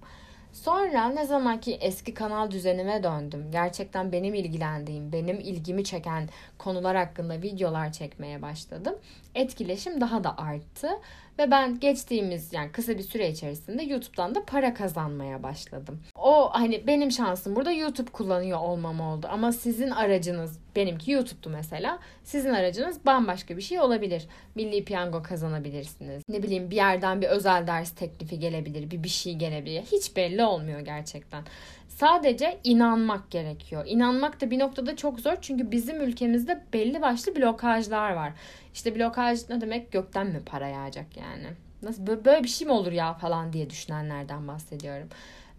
Sonra 0.64 1.10
ne 1.10 1.26
zaman 1.26 1.60
ki 1.62 1.78
eski 1.82 2.14
kanal 2.14 2.52
düzenime 2.52 3.04
döndüm. 3.04 3.52
Gerçekten 3.52 4.12
benim 4.12 4.34
ilgilendiğim, 4.34 5.12
benim 5.12 5.40
ilgimi 5.40 5.84
çeken 5.84 6.30
konular 6.58 6.98
hakkında 6.98 7.42
videolar 7.42 7.92
çekmeye 7.92 8.42
başladım. 8.42 8.96
Etkileşim 9.36 10.02
daha 10.02 10.24
da 10.24 10.38
arttı 10.38 10.90
ve 11.40 11.52
ben 11.52 11.80
geçtiğimiz 11.80 12.54
yani 12.54 12.72
kısa 12.72 12.98
bir 12.98 13.04
süre 13.04 13.30
içerisinde 13.30 13.84
YouTube'dan 13.84 14.36
da 14.36 14.46
para 14.46 14.74
kazanmaya 14.74 15.44
başladım. 15.44 16.02
O 16.16 16.50
hani 16.54 16.88
benim 16.88 17.12
şansım 17.12 17.56
burada 17.56 17.72
YouTube 17.72 18.12
kullanıyor 18.12 18.60
olmam 18.60 19.00
oldu. 19.00 19.28
Ama 19.32 19.52
sizin 19.52 19.90
aracınız 19.90 20.60
benimki 20.76 21.12
YouTube'du 21.12 21.50
mesela. 21.50 22.00
Sizin 22.24 22.50
aracınız 22.50 23.06
bambaşka 23.06 23.58
bir 23.58 23.62
şey 23.62 23.80
olabilir. 23.80 24.28
Milli 24.56 24.86
piyango 24.86 25.24
kazanabilirsiniz. 25.24 26.24
Ne 26.30 26.44
bileyim 26.44 26.72
bir 26.72 26.76
yerden 26.76 27.22
bir 27.22 27.28
özel 27.28 27.68
ders 27.68 27.92
teklifi 27.92 28.40
gelebilir. 28.40 28.92
Bir 28.92 29.04
bir 29.04 29.10
şey 29.10 29.36
gelebilir. 29.36 29.84
Hiç 29.92 30.16
belli 30.16 30.44
olmuyor 30.44 30.80
gerçekten. 30.80 31.44
Sadece 31.88 32.60
inanmak 32.64 33.32
gerekiyor. 33.32 33.84
İnanmak 33.88 34.42
da 34.42 34.52
bir 34.52 34.60
noktada 34.60 34.96
çok 34.96 35.20
zor 35.20 35.36
çünkü 35.42 35.72
bizim 35.72 36.02
ülkemizde 36.02 36.64
belli 36.74 37.02
başlı 37.02 37.36
blokajlar 37.36 38.12
var. 38.12 38.34
İşte 38.74 38.96
blokaj 38.96 39.50
ne 39.50 39.62
demek 39.62 39.92
gökten 39.92 40.28
mi 40.28 40.42
para 40.46 40.68
yağacak 40.68 41.18
yani? 41.18 41.48
Nasıl 41.82 42.08
böyle 42.26 42.44
bir 42.44 42.48
şey 42.48 42.68
mi 42.68 42.74
olur 42.74 42.92
ya 42.92 43.14
falan 43.14 43.54
diye 43.54 43.70
düşünenlerden 43.70 44.48
bahsediyorum. 44.48 45.10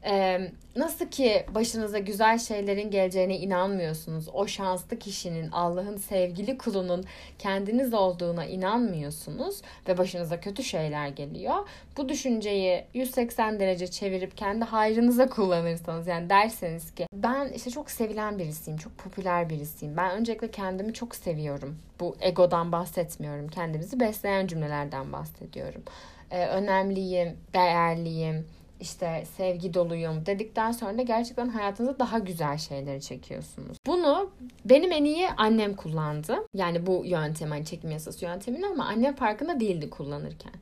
Ee, 0.04 0.50
nasıl 0.76 1.06
ki 1.06 1.46
başınıza 1.54 1.98
güzel 1.98 2.38
şeylerin 2.38 2.90
geleceğine 2.90 3.38
inanmıyorsunuz, 3.38 4.28
o 4.32 4.46
şanslı 4.46 4.98
kişinin, 4.98 5.50
Allah'ın 5.50 5.96
sevgili 5.96 6.58
kulunun 6.58 7.04
kendiniz 7.38 7.94
olduğuna 7.94 8.44
inanmıyorsunuz 8.44 9.62
ve 9.88 9.98
başınıza 9.98 10.40
kötü 10.40 10.62
şeyler 10.64 11.08
geliyor. 11.08 11.68
Bu 11.96 12.08
düşünceyi 12.08 12.84
180 12.94 13.60
derece 13.60 13.86
çevirip 13.86 14.36
kendi 14.36 14.64
hayrınıza 14.64 15.28
kullanırsanız 15.28 16.06
yani 16.06 16.30
derseniz 16.30 16.94
ki 16.94 17.06
ben 17.12 17.48
işte 17.48 17.70
çok 17.70 17.90
sevilen 17.90 18.38
birisiyim, 18.38 18.78
çok 18.78 18.98
popüler 18.98 19.50
birisiyim. 19.50 19.96
Ben 19.96 20.10
öncelikle 20.10 20.50
kendimi 20.50 20.94
çok 20.94 21.14
seviyorum. 21.14 21.78
Bu 22.00 22.16
egodan 22.20 22.72
bahsetmiyorum. 22.72 23.48
Kendimizi 23.48 24.00
besleyen 24.00 24.46
cümlelerden 24.46 25.12
bahsediyorum. 25.12 25.82
Ee, 26.30 26.46
önemliyim, 26.46 27.36
değerliyim 27.54 28.46
işte 28.80 29.24
sevgi 29.36 29.74
doluyum 29.74 30.26
dedikten 30.26 30.72
sonra 30.72 30.98
da 30.98 31.02
gerçekten 31.02 31.48
hayatınızda 31.48 31.98
daha 31.98 32.18
güzel 32.18 32.58
şeyleri 32.58 33.00
çekiyorsunuz. 33.00 33.76
Bunu 33.86 34.30
benim 34.64 34.92
en 34.92 35.04
iyi 35.04 35.28
annem 35.36 35.76
kullandı. 35.76 36.36
Yani 36.54 36.86
bu 36.86 37.02
yöntem 37.04 37.50
hani 37.50 37.64
çekim 37.64 37.90
yasası 37.90 38.24
yöntemini 38.24 38.66
ama 38.66 38.84
annem 38.84 39.14
farkında 39.14 39.60
değildi 39.60 39.90
kullanırken. 39.90 40.52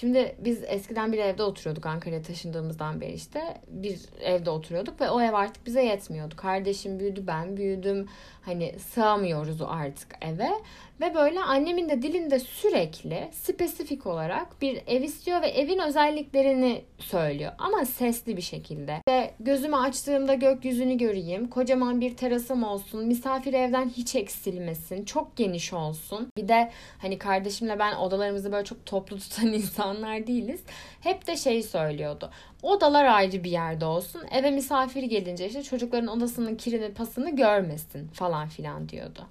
Şimdi 0.00 0.36
biz 0.38 0.64
eskiden 0.66 1.12
bir 1.12 1.18
evde 1.18 1.42
oturuyorduk 1.42 1.86
Ankara'ya 1.86 2.22
taşındığımızdan 2.22 3.00
beri 3.00 3.12
işte 3.12 3.60
bir 3.68 4.00
evde 4.20 4.50
oturuyorduk 4.50 5.00
ve 5.00 5.10
o 5.10 5.20
ev 5.20 5.32
artık 5.32 5.66
bize 5.66 5.84
yetmiyordu. 5.84 6.36
Kardeşim 6.36 7.00
büyüdü, 7.00 7.26
ben 7.26 7.56
büyüdüm. 7.56 8.08
Hani 8.42 8.78
sığamıyoruz 8.78 9.62
artık 9.62 10.08
eve 10.20 10.50
ve 11.00 11.14
böyle 11.14 11.40
annemin 11.40 11.88
de 11.88 12.02
dilinde 12.02 12.38
sürekli 12.38 13.28
spesifik 13.32 14.06
olarak 14.06 14.62
bir 14.62 14.82
ev 14.86 15.02
istiyor 15.02 15.42
ve 15.42 15.46
evin 15.46 15.78
özelliklerini 15.78 16.84
söylüyor. 16.98 17.52
Ama 17.58 17.84
sesli 17.84 18.36
bir 18.36 18.42
şekilde. 18.42 18.96
İşte 18.96 19.34
gözümü 19.40 19.76
açtığımda 19.76 20.34
gökyüzünü 20.34 20.98
göreyim. 20.98 21.50
Kocaman 21.50 22.00
bir 22.00 22.16
terasım 22.16 22.64
olsun. 22.64 23.06
Misafir 23.06 23.52
evden 23.54 23.88
hiç 23.88 24.14
eksilmesin. 24.14 25.04
Çok 25.04 25.36
geniş 25.36 25.72
olsun. 25.72 26.28
Bir 26.36 26.48
de 26.48 26.70
hani 26.98 27.18
kardeşimle 27.18 27.78
ben 27.78 27.96
odalarımızı 27.96 28.52
böyle 28.52 28.64
çok 28.64 28.86
toplu 28.86 29.18
tutan 29.20 29.52
insanlar 29.52 30.26
değiliz. 30.26 30.60
Hep 31.00 31.26
de 31.26 31.36
şey 31.36 31.62
söylüyordu. 31.62 32.30
Odalar 32.62 33.04
ayrı 33.04 33.44
bir 33.44 33.50
yerde 33.50 33.84
olsun. 33.84 34.22
Eve 34.30 34.50
misafir 34.50 35.02
gelince 35.02 35.46
işte 35.46 35.62
çocukların 35.62 36.08
odasının 36.08 36.54
kirini 36.54 36.94
pasını 36.94 37.36
görmesin 37.36 38.08
falan 38.08 38.48
filan 38.48 38.88
diyordu. 38.88 39.26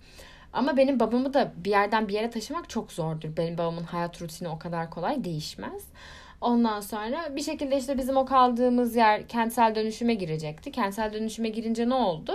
Ama 0.56 0.78
benim 0.78 1.00
babamı 1.00 1.34
da 1.34 1.54
bir 1.58 1.70
yerden 1.70 2.08
bir 2.08 2.14
yere 2.14 2.30
taşımak 2.30 2.70
çok 2.70 2.92
zordur. 2.92 3.38
Benim 3.38 3.58
babamın 3.58 3.84
hayat 3.84 4.22
rutini 4.22 4.48
o 4.50 4.60
kadar 4.60 4.90
kolay 4.90 5.24
değişmez. 5.24 5.84
Ondan 6.46 6.80
sonra 6.80 7.36
bir 7.36 7.42
şekilde 7.42 7.78
işte 7.78 7.98
bizim 7.98 8.18
o 8.18 8.26
kaldığımız 8.26 8.96
yer 8.96 9.28
kentsel 9.28 9.76
dönüşüme 9.76 10.14
girecekti. 10.14 10.72
Kentsel 10.72 11.14
dönüşüme 11.14 11.50
girince 11.50 11.90
ne 11.90 11.94
oldu? 11.94 12.34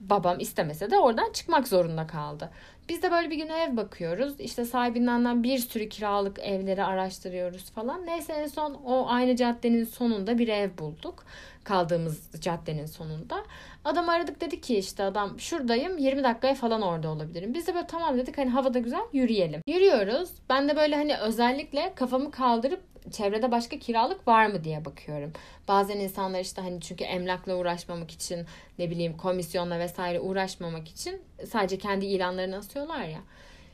Babam 0.00 0.40
istemese 0.40 0.90
de 0.90 0.98
oradan 0.98 1.32
çıkmak 1.32 1.68
zorunda 1.68 2.06
kaldı. 2.06 2.50
Biz 2.88 3.02
de 3.02 3.10
böyle 3.10 3.30
bir 3.30 3.36
gün 3.36 3.48
ev 3.48 3.76
bakıyoruz. 3.76 4.40
İşte 4.40 4.64
sahibinden 4.64 5.42
bir 5.42 5.58
sürü 5.58 5.88
kiralık 5.88 6.38
evleri 6.38 6.84
araştırıyoruz 6.84 7.70
falan. 7.70 8.06
Neyse 8.06 8.32
en 8.32 8.46
son 8.46 8.74
o 8.74 9.06
aynı 9.08 9.36
caddenin 9.36 9.84
sonunda 9.84 10.38
bir 10.38 10.48
ev 10.48 10.70
bulduk. 10.78 11.24
Kaldığımız 11.64 12.40
caddenin 12.40 12.86
sonunda. 12.86 13.44
Adam 13.84 14.08
aradık 14.08 14.40
dedi 14.40 14.60
ki 14.60 14.78
işte 14.78 15.04
adam 15.04 15.40
şuradayım 15.40 15.98
20 15.98 16.24
dakikaya 16.24 16.54
falan 16.54 16.82
orada 16.82 17.08
olabilirim. 17.08 17.54
Biz 17.54 17.66
de 17.66 17.74
böyle 17.74 17.86
tamam 17.86 18.18
dedik 18.18 18.38
hani 18.38 18.50
havada 18.50 18.78
güzel 18.78 19.02
yürüyelim. 19.12 19.60
Yürüyoruz. 19.66 20.30
Ben 20.50 20.68
de 20.68 20.76
böyle 20.76 20.96
hani 20.96 21.16
özellikle 21.16 21.92
kafamı 21.94 22.30
kaldırıp 22.30 22.97
çevrede 23.10 23.52
başka 23.52 23.78
kiralık 23.78 24.28
var 24.28 24.46
mı 24.46 24.64
diye 24.64 24.84
bakıyorum. 24.84 25.32
Bazen 25.68 25.98
insanlar 25.98 26.40
işte 26.40 26.62
hani 26.62 26.80
çünkü 26.80 27.04
emlakla 27.04 27.54
uğraşmamak 27.54 28.10
için 28.10 28.46
ne 28.78 28.90
bileyim 28.90 29.16
komisyonla 29.16 29.78
vesaire 29.78 30.20
uğraşmamak 30.20 30.88
için 30.88 31.22
sadece 31.46 31.78
kendi 31.78 32.06
ilanlarını 32.06 32.56
asıyorlar 32.56 33.04
ya. 33.04 33.20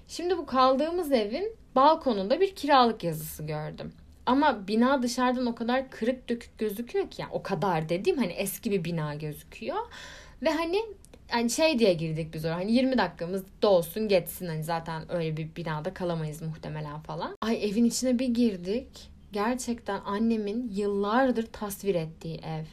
Şimdi 0.09 0.39
bu 0.39 0.47
kaldığımız 0.47 1.13
evin 1.13 1.57
balkonunda 1.75 2.41
bir 2.41 2.55
kiralık 2.55 3.05
yazısı 3.05 3.47
gördüm. 3.47 3.93
Ama 4.27 4.69
bina 4.69 5.03
dışarıdan 5.03 5.47
o 5.47 5.55
kadar 5.55 5.91
kırık 5.91 6.29
dökük 6.29 6.59
gözüküyor 6.59 7.11
ki 7.11 7.23
yani 7.23 7.33
o 7.33 7.43
kadar 7.43 7.89
dediğim 7.89 8.19
hani 8.19 8.33
eski 8.33 8.71
bir 8.71 8.85
bina 8.85 9.15
gözüküyor. 9.15 9.79
Ve 10.43 10.51
hani 10.51 10.83
hani 11.29 11.51
şey 11.51 11.79
diye 11.79 11.93
girdik 11.93 12.35
biz 12.35 12.45
oraya. 12.45 12.55
Hani 12.55 12.73
20 12.73 12.99
dakikamız 12.99 13.45
dolsun 13.63 14.09
geçsin 14.09 14.47
hani 14.47 14.65
zaten 14.65 15.13
öyle 15.13 15.37
bir 15.37 15.57
binada 15.57 15.95
kalamayız 15.95 16.43
muhtemelen 16.43 17.01
falan. 17.01 17.37
Ay 17.41 17.65
evin 17.65 17.85
içine 17.85 18.19
bir 18.19 18.29
girdik. 18.29 19.14
Gerçekten 19.35 20.01
annemin 20.05 20.69
yıllardır 20.73 21.47
tasvir 21.47 21.95
ettiği 21.95 22.39
ev. 22.39 22.65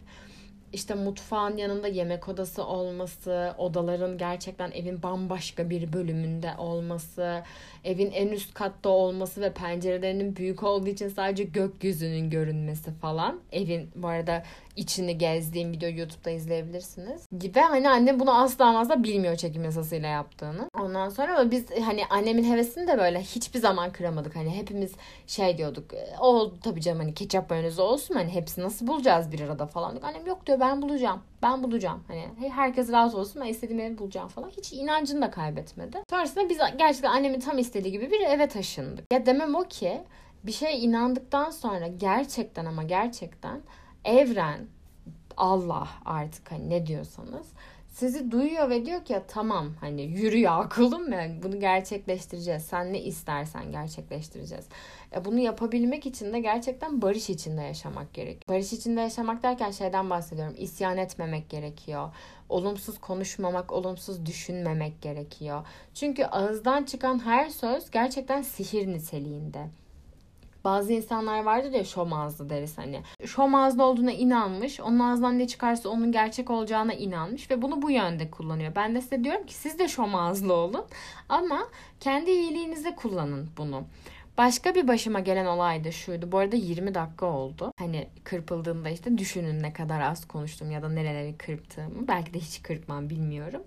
İşte 0.73 0.93
mutfağın 0.93 1.57
yanında 1.57 1.87
yemek 1.87 2.29
odası 2.29 2.65
olması, 2.65 3.53
odaların 3.57 4.17
gerçekten 4.17 4.71
evin 4.71 5.03
bambaşka 5.03 5.69
bir 5.69 5.93
bölümünde 5.93 6.51
olması, 6.57 7.43
evin 7.83 8.11
en 8.11 8.27
üst 8.27 8.53
katta 8.53 8.89
olması 8.89 9.41
ve 9.41 9.53
pencerelerinin 9.53 10.35
büyük 10.35 10.63
olduğu 10.63 10.89
için 10.89 11.09
sadece 11.09 11.43
gökyüzünün 11.43 12.29
görünmesi 12.29 12.91
falan. 12.91 13.39
Evin 13.51 13.91
bu 13.95 14.07
arada 14.07 14.43
içini 14.75 15.17
gezdiğim 15.17 15.71
video 15.71 15.89
YouTube'da 15.89 16.29
izleyebilirsiniz. 16.29 17.27
Ve 17.55 17.61
hani 17.61 17.89
annem 17.89 18.19
bunu 18.19 18.41
asla 18.41 18.79
asla 18.79 19.03
bilmiyor 19.03 19.35
çekim 19.35 19.63
yasasıyla 19.63 20.09
yaptığını. 20.09 20.69
Ondan 20.79 21.09
sonra 21.09 21.51
biz 21.51 21.65
hani 21.85 22.05
annemin 22.05 22.43
hevesini 22.43 22.87
de 22.87 22.97
böyle 22.97 23.21
hiçbir 23.21 23.59
zaman 23.59 23.91
kıramadık. 23.91 24.35
Hani 24.35 24.49
hepimiz 24.49 24.91
şey 25.27 25.57
diyorduk. 25.57 25.85
O 26.19 26.51
tabii 26.63 26.81
canım 26.81 26.99
hani 26.99 27.13
ketçap 27.13 27.49
mayonez 27.49 27.79
olsun 27.79 28.15
hani 28.15 28.29
hepsi 28.29 28.61
nasıl 28.61 28.87
bulacağız 28.87 29.31
bir 29.31 29.39
arada 29.39 29.67
falan. 29.67 29.99
Annem 30.01 30.27
yok 30.27 30.47
diyor 30.47 30.59
ben 30.61 30.81
bulacağım. 30.81 31.21
Ben 31.43 31.63
bulacağım. 31.63 32.03
Hani 32.07 32.49
herkes 32.49 32.91
rahat 32.91 33.15
olsun 33.15 33.41
ben 33.41 33.47
istediğim 33.47 33.81
evi 33.81 33.97
bulacağım 33.97 34.27
falan. 34.27 34.49
Hiç 34.49 34.73
inancını 34.73 35.21
da 35.21 35.31
kaybetmedi. 35.31 35.97
Sonrasında 36.09 36.49
biz 36.49 36.57
gerçekten 36.77 37.11
annemin 37.11 37.39
tam 37.39 37.57
istediği 37.57 37.91
gibi 37.91 38.11
bir 38.11 38.21
eve 38.21 38.47
taşındık. 38.47 39.13
Ya 39.13 39.25
demem 39.25 39.55
o 39.55 39.63
ki 39.63 40.01
bir 40.43 40.51
şeye 40.51 40.77
inandıktan 40.77 41.49
sonra 41.49 41.87
gerçekten 41.87 42.65
ama 42.65 42.83
gerçekten 42.83 43.61
evren, 44.05 44.67
Allah 45.37 45.87
artık 46.05 46.51
hani 46.51 46.69
ne 46.69 46.87
diyorsanız 46.87 47.47
sizi 47.91 48.31
duyuyor 48.31 48.69
ve 48.69 48.85
diyor 48.85 49.05
ki 49.05 49.21
tamam 49.27 49.73
hani 49.79 50.01
yürü 50.01 50.37
ya 50.37 50.51
akıllım 50.51 51.13
yani 51.13 51.43
bunu 51.43 51.59
gerçekleştireceğiz. 51.59 52.65
Sen 52.65 52.93
ne 52.93 53.01
istersen 53.01 53.71
gerçekleştireceğiz. 53.71 54.65
E 55.15 55.25
bunu 55.25 55.39
yapabilmek 55.39 56.05
için 56.05 56.33
de 56.33 56.39
gerçekten 56.39 57.01
barış 57.01 57.29
içinde 57.29 57.61
yaşamak 57.61 58.13
gerekiyor. 58.13 58.43
Barış 58.49 58.73
içinde 58.73 59.01
yaşamak 59.01 59.43
derken 59.43 59.71
şeyden 59.71 60.09
bahsediyorum. 60.09 60.55
İsyan 60.57 60.97
etmemek 60.97 61.49
gerekiyor. 61.49 62.09
Olumsuz 62.49 62.97
konuşmamak, 62.97 63.71
olumsuz 63.71 64.25
düşünmemek 64.25 65.01
gerekiyor. 65.01 65.67
Çünkü 65.93 66.25
ağızdan 66.25 66.83
çıkan 66.83 67.25
her 67.25 67.49
söz 67.49 67.91
gerçekten 67.91 68.41
sihir 68.41 68.87
niteliğinde. 68.87 69.80
Bazı 70.63 70.93
insanlar 70.93 71.43
vardır 71.43 71.71
ya 71.71 71.83
şom 71.83 72.13
ağızlı 72.13 72.49
deriz 72.49 72.77
hani. 72.77 73.01
Şom 73.25 73.55
ağızlı 73.55 73.83
olduğuna 73.83 74.11
inanmış. 74.11 74.79
Onun 74.79 74.99
ağzından 74.99 75.39
ne 75.39 75.47
çıkarsa 75.47 75.89
onun 75.89 76.11
gerçek 76.11 76.49
olacağına 76.49 76.93
inanmış 76.93 77.51
ve 77.51 77.61
bunu 77.61 77.81
bu 77.81 77.91
yönde 77.91 78.31
kullanıyor. 78.31 78.75
Ben 78.75 78.95
de 78.95 79.01
size 79.01 79.23
diyorum 79.23 79.45
ki 79.45 79.53
siz 79.53 79.79
de 79.79 79.87
şom 79.87 80.15
ağızlı 80.15 80.53
olun 80.53 80.85
ama 81.29 81.67
kendi 81.99 82.31
iyiliğinize 82.31 82.95
kullanın 82.95 83.49
bunu. 83.57 83.83
Başka 84.37 84.75
bir 84.75 84.87
başıma 84.87 85.19
gelen 85.19 85.45
olay 85.45 85.83
da 85.83 85.91
şuydu. 85.91 86.31
Bu 86.31 86.37
arada 86.37 86.55
20 86.55 86.95
dakika 86.95 87.25
oldu. 87.25 87.73
Hani 87.79 88.07
kırpıldığında 88.23 88.89
işte 88.89 89.17
düşünün 89.17 89.63
ne 89.63 89.73
kadar 89.73 90.01
az 90.01 90.27
konuştum 90.27 90.71
ya 90.71 90.81
da 90.81 90.89
nereleri 90.89 91.37
kırptığımı. 91.37 92.07
Belki 92.07 92.33
de 92.33 92.39
hiç 92.39 92.63
kırpmam 92.63 93.09
bilmiyorum. 93.09 93.63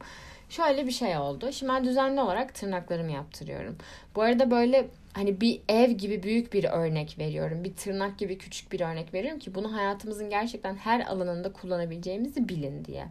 Şöyle 0.49 0.87
bir 0.87 0.93
şey 0.93 1.17
oldu. 1.17 1.53
Şimdi 1.53 1.73
ben 1.73 1.85
düzenli 1.85 2.21
olarak 2.21 2.55
tırnaklarımı 2.55 3.13
yaptırıyorum. 3.13 3.77
Bu 4.15 4.23
arada 4.23 4.51
böyle 4.51 4.87
hani 5.13 5.41
bir 5.41 5.61
ev 5.69 5.91
gibi 5.91 6.23
büyük 6.23 6.53
bir 6.53 6.65
örnek 6.65 7.19
veriyorum. 7.19 7.65
Bir 7.65 7.75
tırnak 7.77 8.19
gibi 8.19 8.39
küçük 8.39 8.73
bir 8.73 8.81
örnek 8.81 9.15
veriyorum 9.15 9.39
ki 9.41 9.55
bunu 9.55 9.77
hayatımızın 9.77 10.31
gerçekten 10.31 10.77
her 10.77 11.01
alanında 11.01 11.53
kullanabileceğimizi 11.53 12.49
bilin 12.49 12.85
diye. 12.85 13.07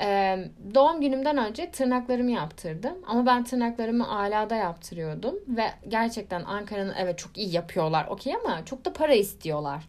Ee, 0.00 0.38
doğum 0.74 1.00
günümden 1.00 1.36
önce 1.36 1.70
tırnaklarımı 1.70 2.30
yaptırdım. 2.30 2.94
Ama 3.06 3.26
ben 3.26 3.44
tırnaklarımı 3.44 4.18
alada 4.18 4.56
yaptırıyordum. 4.56 5.34
Ve 5.48 5.64
gerçekten 5.88 6.44
Ankara'nın 6.44 6.94
evet 6.98 7.18
çok 7.18 7.38
iyi 7.38 7.54
yapıyorlar 7.54 8.06
okey 8.06 8.34
ama 8.34 8.64
çok 8.64 8.84
da 8.84 8.92
para 8.92 9.14
istiyorlar. 9.14 9.82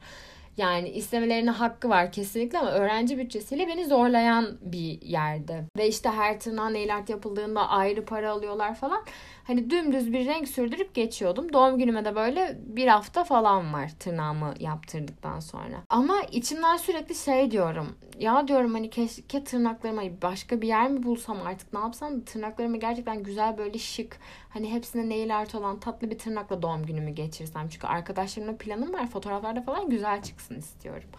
Yani 0.57 0.89
istemelerine 0.89 1.49
hakkı 1.49 1.89
var 1.89 2.11
kesinlikle 2.11 2.59
ama 2.59 2.71
öğrenci 2.71 3.17
bütçesiyle 3.17 3.67
beni 3.67 3.85
zorlayan 3.85 4.57
bir 4.61 5.01
yerde. 5.01 5.65
Ve 5.77 5.87
işte 5.87 6.09
her 6.09 6.39
tırnağa 6.39 6.73
nail 6.73 6.95
art 6.95 7.09
yapıldığında 7.09 7.69
ayrı 7.69 8.05
para 8.05 8.31
alıyorlar 8.31 8.75
falan. 8.75 9.03
Hani 9.43 9.69
dümdüz 9.69 10.13
bir 10.13 10.25
renk 10.25 10.47
sürdürüp 10.47 10.95
geçiyordum. 10.95 11.53
Doğum 11.53 11.77
günüme 11.77 12.05
de 12.05 12.15
böyle 12.15 12.57
bir 12.65 12.87
hafta 12.87 13.23
falan 13.23 13.73
var 13.73 13.91
tırnağımı 13.99 14.53
yaptırdıktan 14.59 15.39
sonra. 15.39 15.83
Ama 15.89 16.21
içimden 16.31 16.77
sürekli 16.77 17.15
şey 17.15 17.51
diyorum. 17.51 17.95
Ya 18.19 18.47
diyorum 18.47 18.73
hani 18.73 18.89
keşke 18.89 19.43
tırnaklarıma 19.43 20.01
başka 20.21 20.61
bir 20.61 20.67
yer 20.67 20.89
mi 20.89 21.03
bulsam 21.03 21.37
artık 21.45 21.73
ne 21.73 21.79
yapsam 21.79 22.21
tırnaklarımı 22.21 22.77
gerçekten 22.77 23.23
güzel 23.23 23.57
böyle 23.57 23.77
şık 23.77 24.19
hani 24.53 24.71
hepsine 24.71 25.09
nail 25.09 25.37
art 25.37 25.55
olan 25.55 25.79
tatlı 25.79 26.09
bir 26.09 26.17
tırnakla 26.17 26.61
doğum 26.61 26.85
günümü 26.85 27.11
geçirsem. 27.11 27.69
Çünkü 27.69 27.87
arkadaşlarımla 27.87 28.57
planım 28.57 28.93
var 28.93 29.07
fotoğraflarda 29.07 29.61
falan 29.61 29.89
güzel 29.89 30.21
çıksın 30.21 30.55
istiyorum. 30.55 31.09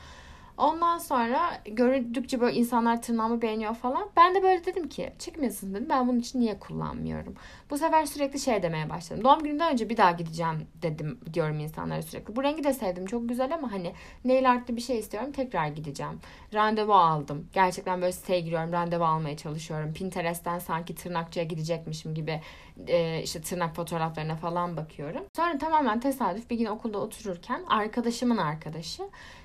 Ondan 0.57 0.99
sonra 0.99 1.63
gördükçe 1.65 2.41
böyle 2.41 2.57
insanlar 2.57 3.03
tırnağımı 3.03 3.43
beğeniyor 3.43 3.75
falan. 3.75 4.09
Ben 4.17 4.35
de 4.35 4.43
böyle 4.43 4.65
dedim 4.65 4.89
ki 4.89 5.13
çıkmıyorsun 5.19 5.75
dedim. 5.75 5.87
Ben 5.89 6.09
bunun 6.09 6.19
için 6.19 6.41
niye 6.41 6.59
kullanmıyorum? 6.59 7.35
Bu 7.75 7.79
sefer 7.79 8.07
sürekli 8.07 8.39
şey 8.39 8.63
demeye 8.63 8.91
başladım. 8.91 9.25
Doğum 9.25 9.43
günümden 9.43 9.73
önce 9.73 9.89
bir 9.89 9.97
daha 9.97 10.11
gideceğim 10.11 10.67
dedim 10.83 11.21
diyorum 11.33 11.61
insanlara 11.61 12.03
sürekli. 12.03 12.37
Bu 12.37 12.43
rengi 12.43 12.65
de 12.65 12.73
sevdim 12.73 13.07
çok 13.07 13.29
güzel 13.29 13.55
ama 13.55 13.73
hani 13.73 13.93
nail 14.25 14.51
artlı 14.51 14.77
bir 14.77 14.81
şey 14.81 14.99
istiyorum 14.99 15.33
tekrar 15.33 15.67
gideceğim. 15.67 16.21
Randevu 16.55 16.95
aldım. 16.95 17.49
Gerçekten 17.53 18.01
böyle 18.01 18.13
siteye 18.13 18.41
giriyorum 18.41 18.73
randevu 18.73 19.05
almaya 19.05 19.37
çalışıyorum. 19.37 19.93
Pinterest'ten 19.93 20.59
sanki 20.59 20.95
tırnakçıya 20.95 21.45
gidecekmişim 21.45 22.15
gibi 22.15 22.41
e, 22.87 23.23
işte 23.23 23.41
tırnak 23.41 23.77
fotoğraflarına 23.77 24.37
falan 24.37 24.77
bakıyorum. 24.77 25.23
Sonra 25.37 25.59
tamamen 25.59 26.01
tesadüf 26.01 26.51
bir 26.51 26.59
gün 26.59 26.67
okulda 26.67 26.99
otururken 26.99 27.65
arkadaşımın 27.69 28.37
arkadaşı 28.37 29.03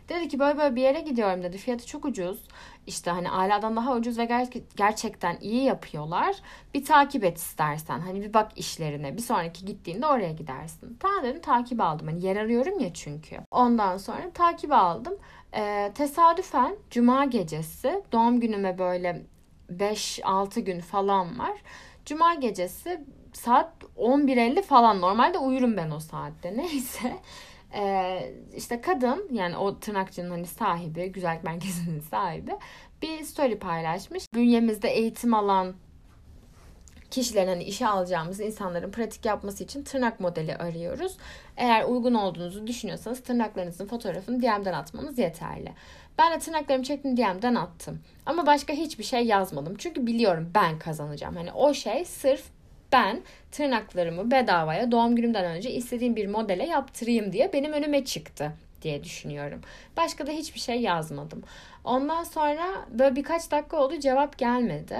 Dedi 0.10 0.28
ki 0.28 0.40
böyle 0.40 0.58
böyle 0.58 0.76
bir 0.76 0.82
yere 0.82 1.02
gidiyorum 1.02 1.44
dedi. 1.44 1.58
Fiyatı 1.58 1.86
çok 1.86 2.06
ucuz. 2.06 2.40
İşte 2.90 3.12
hani 3.12 3.30
aladan 3.32 3.76
daha 3.76 3.96
ucuz 3.96 4.18
ve 4.18 4.24
ger- 4.24 4.62
gerçekten 4.78 5.38
iyi 5.42 5.64
yapıyorlar. 5.64 6.36
Bir 6.74 6.86
takip 6.86 7.24
et 7.24 7.38
istersen. 7.38 8.00
Hani 8.00 8.22
bir 8.22 8.34
bak 8.34 8.52
işlerine. 8.56 9.18
Bir 9.18 9.22
sonraki 9.22 9.66
gittiğinde 9.66 10.08
oraya 10.08 10.32
gidersin. 10.32 10.98
Tamam 11.00 11.24
dedim 11.24 11.42
takip 11.42 11.82
aldım. 11.82 12.08
Hani 12.08 12.26
yer 12.26 12.36
arıyorum 12.36 12.80
ya 12.80 12.94
çünkü. 12.94 13.38
Ondan 13.52 13.98
sonra 13.98 14.32
takip 14.34 14.72
aldım. 14.72 15.14
Ee, 15.56 15.92
tesadüfen 15.96 16.76
cuma 16.90 17.26
gecesi 17.26 18.04
doğum 18.12 18.40
günüme 18.40 18.78
böyle 18.78 19.22
5-6 19.70 20.60
gün 20.60 20.80
falan 20.80 21.40
var. 21.40 21.58
Cuma 22.06 22.34
gecesi 22.34 23.02
saat 23.34 23.74
11.50 23.96 24.62
falan. 24.62 25.02
Normalde 25.02 25.38
uyurum 25.38 25.78
ben 25.78 25.92
o 25.92 26.00
saatte. 26.00 26.54
Neyse. 26.58 27.20
Ee, 27.74 28.34
işte 28.56 28.82
kadın 28.82 29.28
yani 29.32 29.58
o 29.58 29.80
tırnakçının 29.80 30.30
hani 30.30 30.46
sahibi, 30.46 31.12
güzellik 31.12 31.44
merkezinin 31.50 32.00
sahibi 32.00 32.52
bir 33.02 33.24
story 33.24 33.60
paylaşmış. 33.60 34.24
Bünyemizde 34.34 34.90
eğitim 34.90 35.34
alan 35.34 35.76
kişilerin 37.12 37.48
hani 37.48 37.64
işe 37.64 37.88
alacağımız 37.88 38.40
insanların 38.40 38.92
pratik 38.92 39.26
yapması 39.26 39.64
için 39.64 39.84
tırnak 39.84 40.20
modeli 40.20 40.56
arıyoruz. 40.56 41.18
Eğer 41.58 41.84
uygun 41.84 42.14
olduğunuzu 42.14 42.68
düşünüyorsanız 42.68 43.24
tırnaklarınızın 43.24 43.88
fotoğrafını 43.88 44.42
DM'den 44.42 44.74
atmanız 44.74 45.20
yeterli. 45.20 45.74
Ben 46.18 46.34
de 46.34 46.40
tırnaklarımı 46.40 46.84
çektim 46.84 47.18
DM'den 47.18 47.56
attım. 47.56 48.00
Ama 48.26 48.46
başka 48.46 48.74
hiçbir 48.74 49.04
şey 49.04 49.26
yazmadım. 49.26 49.76
Çünkü 49.78 50.08
biliyorum 50.08 50.52
ben 50.56 50.80
kazanacağım. 50.80 51.36
Hani 51.36 51.52
o 51.52 51.74
şey 51.74 52.06
sırf 52.06 52.44
ben 52.92 53.22
tırnaklarımı 53.52 54.32
bedavaya 54.32 54.92
doğum 54.92 55.16
günümden 55.16 55.46
önce 55.46 55.72
istediğim 55.72 56.16
bir 56.16 56.28
modele 56.28 56.66
yaptırayım 56.66 57.34
diye 57.34 57.54
benim 57.54 57.74
önüme 57.74 58.06
çıktı 58.06 58.52
diye 58.82 59.04
düşünüyorum. 59.04 59.62
Başka 59.98 60.28
da 60.28 60.32
hiçbir 60.32 60.60
şey 60.60 60.82
yazmadım. 60.82 61.44
Ondan 61.84 62.24
sonra 62.24 62.86
böyle 62.92 63.16
birkaç 63.16 63.52
dakika 63.52 63.78
oldu 63.78 64.00
cevap 64.00 64.38
gelmedi. 64.38 65.00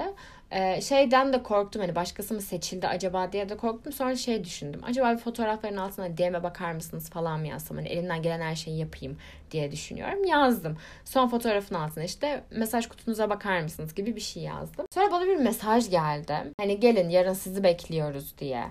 Ee, 0.50 0.80
şeyden 0.80 1.32
de 1.32 1.42
korktum 1.42 1.82
hani 1.82 1.94
başkası 1.94 2.34
mı 2.34 2.40
seçildi 2.40 2.88
acaba 2.88 3.32
diye 3.32 3.48
de 3.48 3.56
korktum. 3.56 3.92
Sonra 3.92 4.16
şey 4.16 4.44
düşündüm. 4.44 4.80
Acaba 4.84 5.12
bir 5.12 5.18
fotoğrafların 5.18 5.76
altına 5.76 6.16
DM'e 6.16 6.42
bakar 6.42 6.72
mısınız 6.72 7.10
falan 7.10 7.40
mı 7.40 7.46
yazsam? 7.46 7.76
Hani 7.76 7.88
elimden 7.88 8.22
gelen 8.22 8.40
her 8.40 8.54
şeyi 8.54 8.78
yapayım 8.78 9.16
diye 9.50 9.72
düşünüyorum. 9.72 10.24
Yazdım. 10.24 10.76
Son 11.04 11.28
fotoğrafın 11.28 11.74
altına 11.74 12.04
işte 12.04 12.44
mesaj 12.50 12.86
kutunuza 12.86 13.30
bakar 13.30 13.60
mısınız 13.60 13.94
gibi 13.94 14.16
bir 14.16 14.20
şey 14.20 14.42
yazdım. 14.42 14.86
Sonra 14.94 15.12
bana 15.12 15.26
bir 15.26 15.36
mesaj 15.36 15.90
geldi. 15.90 16.34
Hani 16.60 16.80
gelin 16.80 17.08
yarın 17.08 17.32
sizi 17.32 17.62
bekliyoruz 17.62 18.34
diye. 18.38 18.64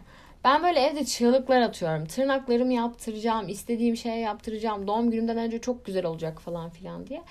Ben 0.44 0.64
böyle 0.64 0.80
evde 0.80 1.06
çığlıklar 1.06 1.62
atıyorum. 1.62 2.06
Tırnaklarımı 2.06 2.74
yaptıracağım, 2.74 3.50
istediğim 3.50 3.98
şeyi 3.98 4.22
yaptıracağım. 4.22 4.88
Doğum 4.88 5.12
günümden 5.12 5.38
önce 5.38 5.62
çok 5.62 5.86
güzel 5.86 6.06
olacak 6.06 6.42
falan 6.42 6.70
filan 6.70 7.08
diye. 7.08 7.22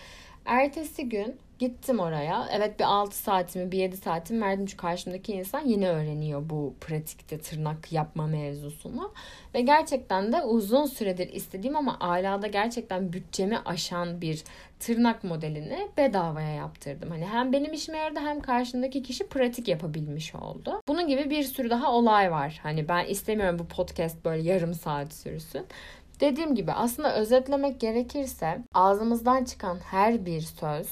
Ertesi 0.45 1.09
gün 1.09 1.39
Gittim 1.59 1.99
oraya. 1.99 2.49
Evet 2.53 2.79
bir 2.79 2.85
6 2.85 3.17
saatimi, 3.17 3.73
bir 3.73 3.79
7 3.79 3.97
saatimi 3.97 4.41
verdim 4.41 4.67
çünkü 4.67 4.77
karşımdaki 4.77 5.33
insan 5.33 5.61
yeni 5.61 5.89
öğreniyor 5.89 6.51
bu 6.51 6.75
pratikte 6.81 7.39
tırnak 7.39 7.93
yapma 7.93 8.27
mevzusunu. 8.27 9.13
Ve 9.55 9.61
gerçekten 9.61 10.33
de 10.33 10.43
uzun 10.43 10.87
süredir 10.87 11.33
istediğim 11.33 11.77
ama 11.77 11.97
alada 12.01 12.47
gerçekten 12.47 13.13
bütçemi 13.13 13.59
aşan 13.65 14.21
bir 14.21 14.45
tırnak 14.81 15.25
modelini 15.25 15.89
bedavaya 15.97 16.55
yaptırdım. 16.55 17.11
Hani 17.11 17.27
hem 17.27 17.53
benim 17.53 17.73
işime 17.73 17.99
yaradı 17.99 18.21
hem 18.21 18.41
karşımdaki 18.41 19.03
kişi 19.03 19.27
pratik 19.27 19.69
yapabilmiş 19.69 20.35
oldu. 20.35 20.83
Bunun 20.89 21.09
gibi 21.09 21.31
bir 21.31 21.43
sürü 21.43 21.71
daha 21.71 21.93
olay 21.93 22.31
var. 22.31 22.61
Hani 22.63 22.89
ben 22.89 23.05
istemiyorum 23.05 23.59
bu 23.59 23.67
podcast 23.69 24.25
böyle 24.25 24.43
yarım 24.43 24.75
saat 24.75 25.13
sürsün. 25.13 25.67
Dediğim 26.21 26.55
gibi 26.55 26.73
aslında 26.73 27.17
özetlemek 27.17 27.81
gerekirse 27.81 28.59
ağzımızdan 28.75 29.45
çıkan 29.45 29.79
her 29.79 30.27
bir 30.27 30.41
söz 30.41 30.89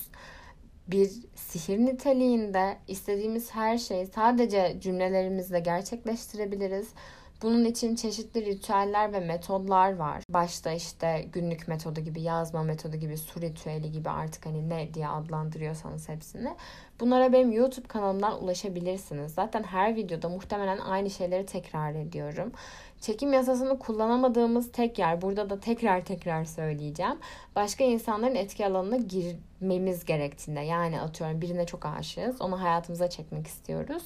bir 0.88 1.10
sihir 1.34 1.78
niteliğinde 1.78 2.76
istediğimiz 2.88 3.54
her 3.54 3.78
şeyi 3.78 4.06
sadece 4.06 4.76
cümlelerimizle 4.80 5.60
gerçekleştirebiliriz. 5.60 6.88
Bunun 7.42 7.64
için 7.64 7.96
çeşitli 7.96 8.46
ritüeller 8.46 9.12
ve 9.12 9.20
metodlar 9.20 9.96
var. 9.96 10.22
Başta 10.30 10.72
işte 10.72 11.26
günlük 11.32 11.68
metodu 11.68 12.00
gibi, 12.00 12.22
yazma 12.22 12.62
metodu 12.62 12.96
gibi, 12.96 13.16
su 13.16 13.40
ritüeli 13.40 13.92
gibi 13.92 14.10
artık 14.10 14.46
hani 14.46 14.68
ne 14.68 14.94
diye 14.94 15.08
adlandırıyorsanız 15.08 16.08
hepsini. 16.08 16.56
Bunlara 17.00 17.32
benim 17.32 17.52
YouTube 17.52 17.88
kanalımdan 17.88 18.42
ulaşabilirsiniz. 18.42 19.34
Zaten 19.34 19.62
her 19.62 19.96
videoda 19.96 20.28
muhtemelen 20.28 20.78
aynı 20.78 21.10
şeyleri 21.10 21.46
tekrar 21.46 21.94
ediyorum. 21.94 22.52
Çekim 23.00 23.32
yasasını 23.32 23.78
kullanamadığımız 23.78 24.72
tek 24.72 24.98
yer, 24.98 25.22
burada 25.22 25.50
da 25.50 25.60
tekrar 25.60 26.04
tekrar 26.04 26.44
söyleyeceğim. 26.44 27.18
Başka 27.56 27.84
insanların 27.84 28.34
etki 28.34 28.66
alanına 28.66 28.96
girmemiz 28.96 30.04
gerektiğinde. 30.04 30.60
Yani 30.60 31.00
atıyorum 31.00 31.40
birine 31.40 31.66
çok 31.66 31.86
aşığız, 31.86 32.40
onu 32.42 32.62
hayatımıza 32.62 33.10
çekmek 33.10 33.46
istiyoruz. 33.46 34.02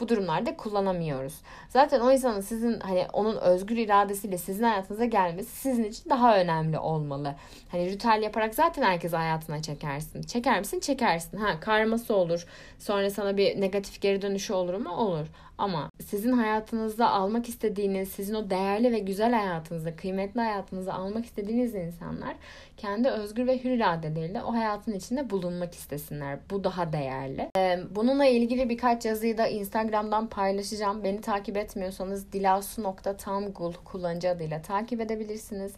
Bu 0.00 0.08
durumlarda 0.08 0.56
kullanamıyoruz. 0.56 1.34
Zaten 1.68 2.00
o 2.00 2.12
insanın 2.12 2.40
sizin 2.40 2.80
hani 2.80 3.06
onun 3.12 3.36
özgür 3.36 3.76
iradesiyle 3.76 4.38
sizin 4.38 4.64
hayatınıza 4.64 5.04
gelmesi 5.04 5.50
sizin 5.50 5.84
için 5.84 6.10
daha 6.10 6.38
önemli 6.38 6.78
olmalı. 6.78 7.34
Hani 7.68 7.90
ritüel 7.90 8.22
yaparak 8.22 8.54
zaten 8.54 8.82
herkesi 8.82 9.16
hayatına 9.16 9.62
çekersin. 9.62 10.22
Çeker 10.22 10.58
misin? 10.58 10.80
Çekersin. 10.80 11.36
Ha 11.36 11.60
karması 11.60 12.14
olur. 12.14 12.46
Sonra 12.78 13.10
sana 13.10 13.36
bir 13.36 13.60
negatif 13.60 14.00
geri 14.00 14.22
dönüşü 14.22 14.52
olur 14.52 14.74
mu? 14.74 14.90
Olur. 14.90 15.26
Ama 15.58 15.90
sizin 16.04 16.32
hayatınızda 16.32 17.10
almak 17.10 17.48
istediğiniz, 17.48 18.08
sizin 18.08 18.34
o 18.34 18.50
değerli 18.50 18.92
ve 18.92 18.98
güzel 18.98 19.32
hayatınızda, 19.32 19.96
kıymetli 19.96 20.40
hayatınızda 20.40 20.94
almak 20.94 21.24
istediğiniz 21.24 21.74
insanlar 21.74 22.34
kendi 22.76 23.08
özgür 23.08 23.46
ve 23.46 23.64
hür 23.64 23.70
iradeleriyle 23.70 24.42
o 24.42 24.52
hayatın 24.52 24.92
içinde 24.92 25.30
bulunmak 25.30 25.74
istesinler. 25.74 26.38
Bu 26.50 26.64
daha 26.64 26.92
değerli. 26.92 27.50
Bununla 27.96 28.24
ilgili 28.24 28.68
birkaç 28.68 29.04
yazıyı 29.04 29.38
da 29.38 29.46
Instagram'dan 29.46 30.26
paylaşacağım. 30.26 31.04
Beni 31.04 31.20
takip 31.20 31.56
etmiyorsanız 31.56 32.32
dilasu.tamgul 32.32 33.72
kullanıcı 33.72 34.30
adıyla 34.30 34.62
takip 34.62 35.00
edebilirsiniz. 35.00 35.72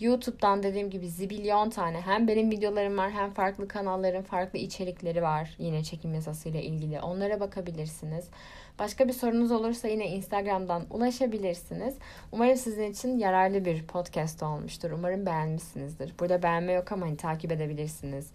YouTube'dan 0.00 0.62
dediğim 0.62 0.90
gibi 0.90 1.08
zibilyon 1.08 1.70
tane 1.70 2.00
hem 2.00 2.28
benim 2.28 2.50
videolarım 2.50 2.98
var 2.98 3.10
hem 3.10 3.30
farklı 3.30 3.68
kanalların 3.68 4.22
farklı 4.22 4.58
içerikleri 4.58 5.22
var. 5.22 5.54
Yine 5.58 5.84
çekim 5.84 6.14
yasasıyla 6.14 6.60
ilgili. 6.60 7.00
Onlara 7.00 7.40
bakabilirsiniz. 7.40 8.28
Başka 8.78 9.08
bir 9.08 9.12
sorunuz 9.12 9.50
olursa 9.52 9.88
yine 9.88 10.08
Instagram'dan 10.08 10.86
ulaşabilirsiniz. 10.90 11.94
Umarım 12.32 12.56
sizin 12.56 12.92
için 12.92 13.18
yararlı 13.18 13.64
bir 13.64 13.86
podcast 13.86 14.42
olmuştur. 14.42 14.90
Umarım 14.90 15.26
beğenmişsinizdir. 15.26 16.14
Burada 16.20 16.42
beğenme 16.42 16.72
yok 16.72 16.92
ama 16.92 17.06
hani 17.06 17.16
takip 17.16 17.52
edebilirsiniz. 17.52 18.30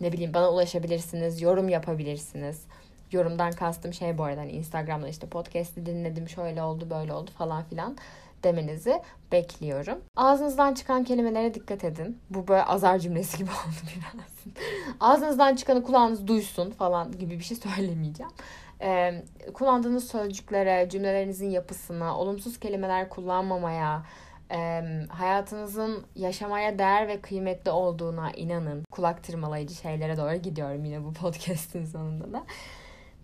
Ne 0.00 0.12
bileyim 0.12 0.34
bana 0.34 0.50
ulaşabilirsiniz. 0.50 1.42
Yorum 1.42 1.68
yapabilirsiniz. 1.68 2.66
Yorumdan 3.12 3.52
kastım 3.52 3.92
şey 3.92 4.18
bu 4.18 4.24
arada 4.24 4.40
hani 4.40 4.52
Instagram'da 4.52 5.08
işte 5.08 5.26
podcast'i 5.26 5.86
dinledim 5.86 6.28
şöyle 6.28 6.62
oldu 6.62 6.90
böyle 6.90 7.12
oldu 7.12 7.30
falan 7.38 7.64
filan 7.64 7.96
demenizi 8.44 9.02
bekliyorum. 9.32 9.98
Ağzınızdan 10.16 10.74
çıkan 10.74 11.04
kelimelere 11.04 11.54
dikkat 11.54 11.84
edin. 11.84 12.18
Bu 12.30 12.48
böyle 12.48 12.64
azar 12.64 12.98
cümlesi 12.98 13.38
gibi 13.38 13.50
oldu 13.66 13.90
biraz. 13.96 14.54
Ağzınızdan 15.00 15.56
çıkanı 15.56 15.82
kulağınız 15.82 16.26
duysun 16.26 16.70
falan 16.70 17.12
gibi 17.18 17.38
bir 17.38 17.44
şey 17.44 17.56
söylemeyeceğim. 17.76 18.32
Ee, 18.82 19.24
kullandığınız 19.54 20.08
sözcüklere, 20.08 20.88
cümlelerinizin 20.88 21.50
yapısına, 21.50 22.18
olumsuz 22.18 22.60
kelimeler 22.60 23.08
kullanmamaya, 23.08 24.02
e, 24.50 24.82
hayatınızın 25.08 26.04
yaşamaya 26.16 26.78
değer 26.78 27.08
ve 27.08 27.20
kıymetli 27.20 27.70
olduğuna 27.70 28.30
inanın. 28.30 28.84
Kulak 28.90 29.24
tırmalayıcı 29.24 29.74
şeylere 29.74 30.16
doğru 30.16 30.34
gidiyorum 30.34 30.84
yine 30.84 31.04
bu 31.04 31.12
podcast'in 31.22 31.84
sonunda 31.84 32.32
da. 32.32 32.44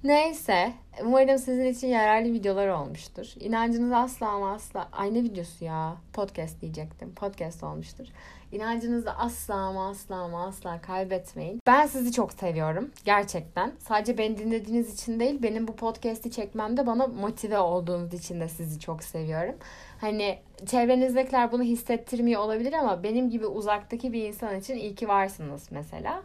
Neyse. 0.04 0.72
Umarım 1.02 1.38
sizin 1.38 1.66
için 1.66 1.88
yararlı 1.88 2.32
videolar 2.32 2.68
olmuştur. 2.68 3.26
İnancınız 3.40 3.92
asla 3.92 4.28
ama 4.28 4.52
asla... 4.52 4.88
Ay 4.92 5.14
ne 5.14 5.22
videosu 5.22 5.64
ya? 5.64 5.96
Podcast 6.12 6.60
diyecektim. 6.60 7.14
Podcast 7.14 7.62
olmuştur. 7.62 8.06
İnancınızı 8.52 9.10
asla 9.12 9.54
ama 9.54 9.88
asla 9.88 10.16
ama 10.16 10.46
asla 10.46 10.80
kaybetmeyin. 10.80 11.60
Ben 11.66 11.86
sizi 11.86 12.12
çok 12.12 12.32
seviyorum. 12.32 12.90
Gerçekten. 13.04 13.72
Sadece 13.78 14.18
beni 14.18 14.38
dinlediğiniz 14.38 14.94
için 14.94 15.20
değil, 15.20 15.42
benim 15.42 15.68
bu 15.68 15.76
podcast'i 15.76 16.30
çekmemde 16.30 16.86
bana 16.86 17.06
motive 17.06 17.58
olduğunuz 17.58 18.14
için 18.14 18.40
de 18.40 18.48
sizi 18.48 18.80
çok 18.80 19.02
seviyorum. 19.02 19.54
Hani 20.00 20.38
çevrenizdekiler 20.66 21.52
bunu 21.52 21.62
hissettirmiyor 21.62 22.40
olabilir 22.40 22.72
ama 22.72 23.02
benim 23.02 23.30
gibi 23.30 23.46
uzaktaki 23.46 24.12
bir 24.12 24.28
insan 24.28 24.60
için 24.60 24.74
iyi 24.74 24.94
ki 24.94 25.08
varsınız 25.08 25.68
mesela. 25.70 26.22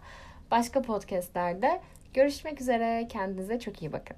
Başka 0.52 0.82
podcastlerde 0.82 1.82
Görüşmek 2.14 2.62
üzere. 2.62 3.08
Kendinize 3.08 3.60
çok 3.60 3.82
iyi 3.82 3.92
bakın. 3.94 4.18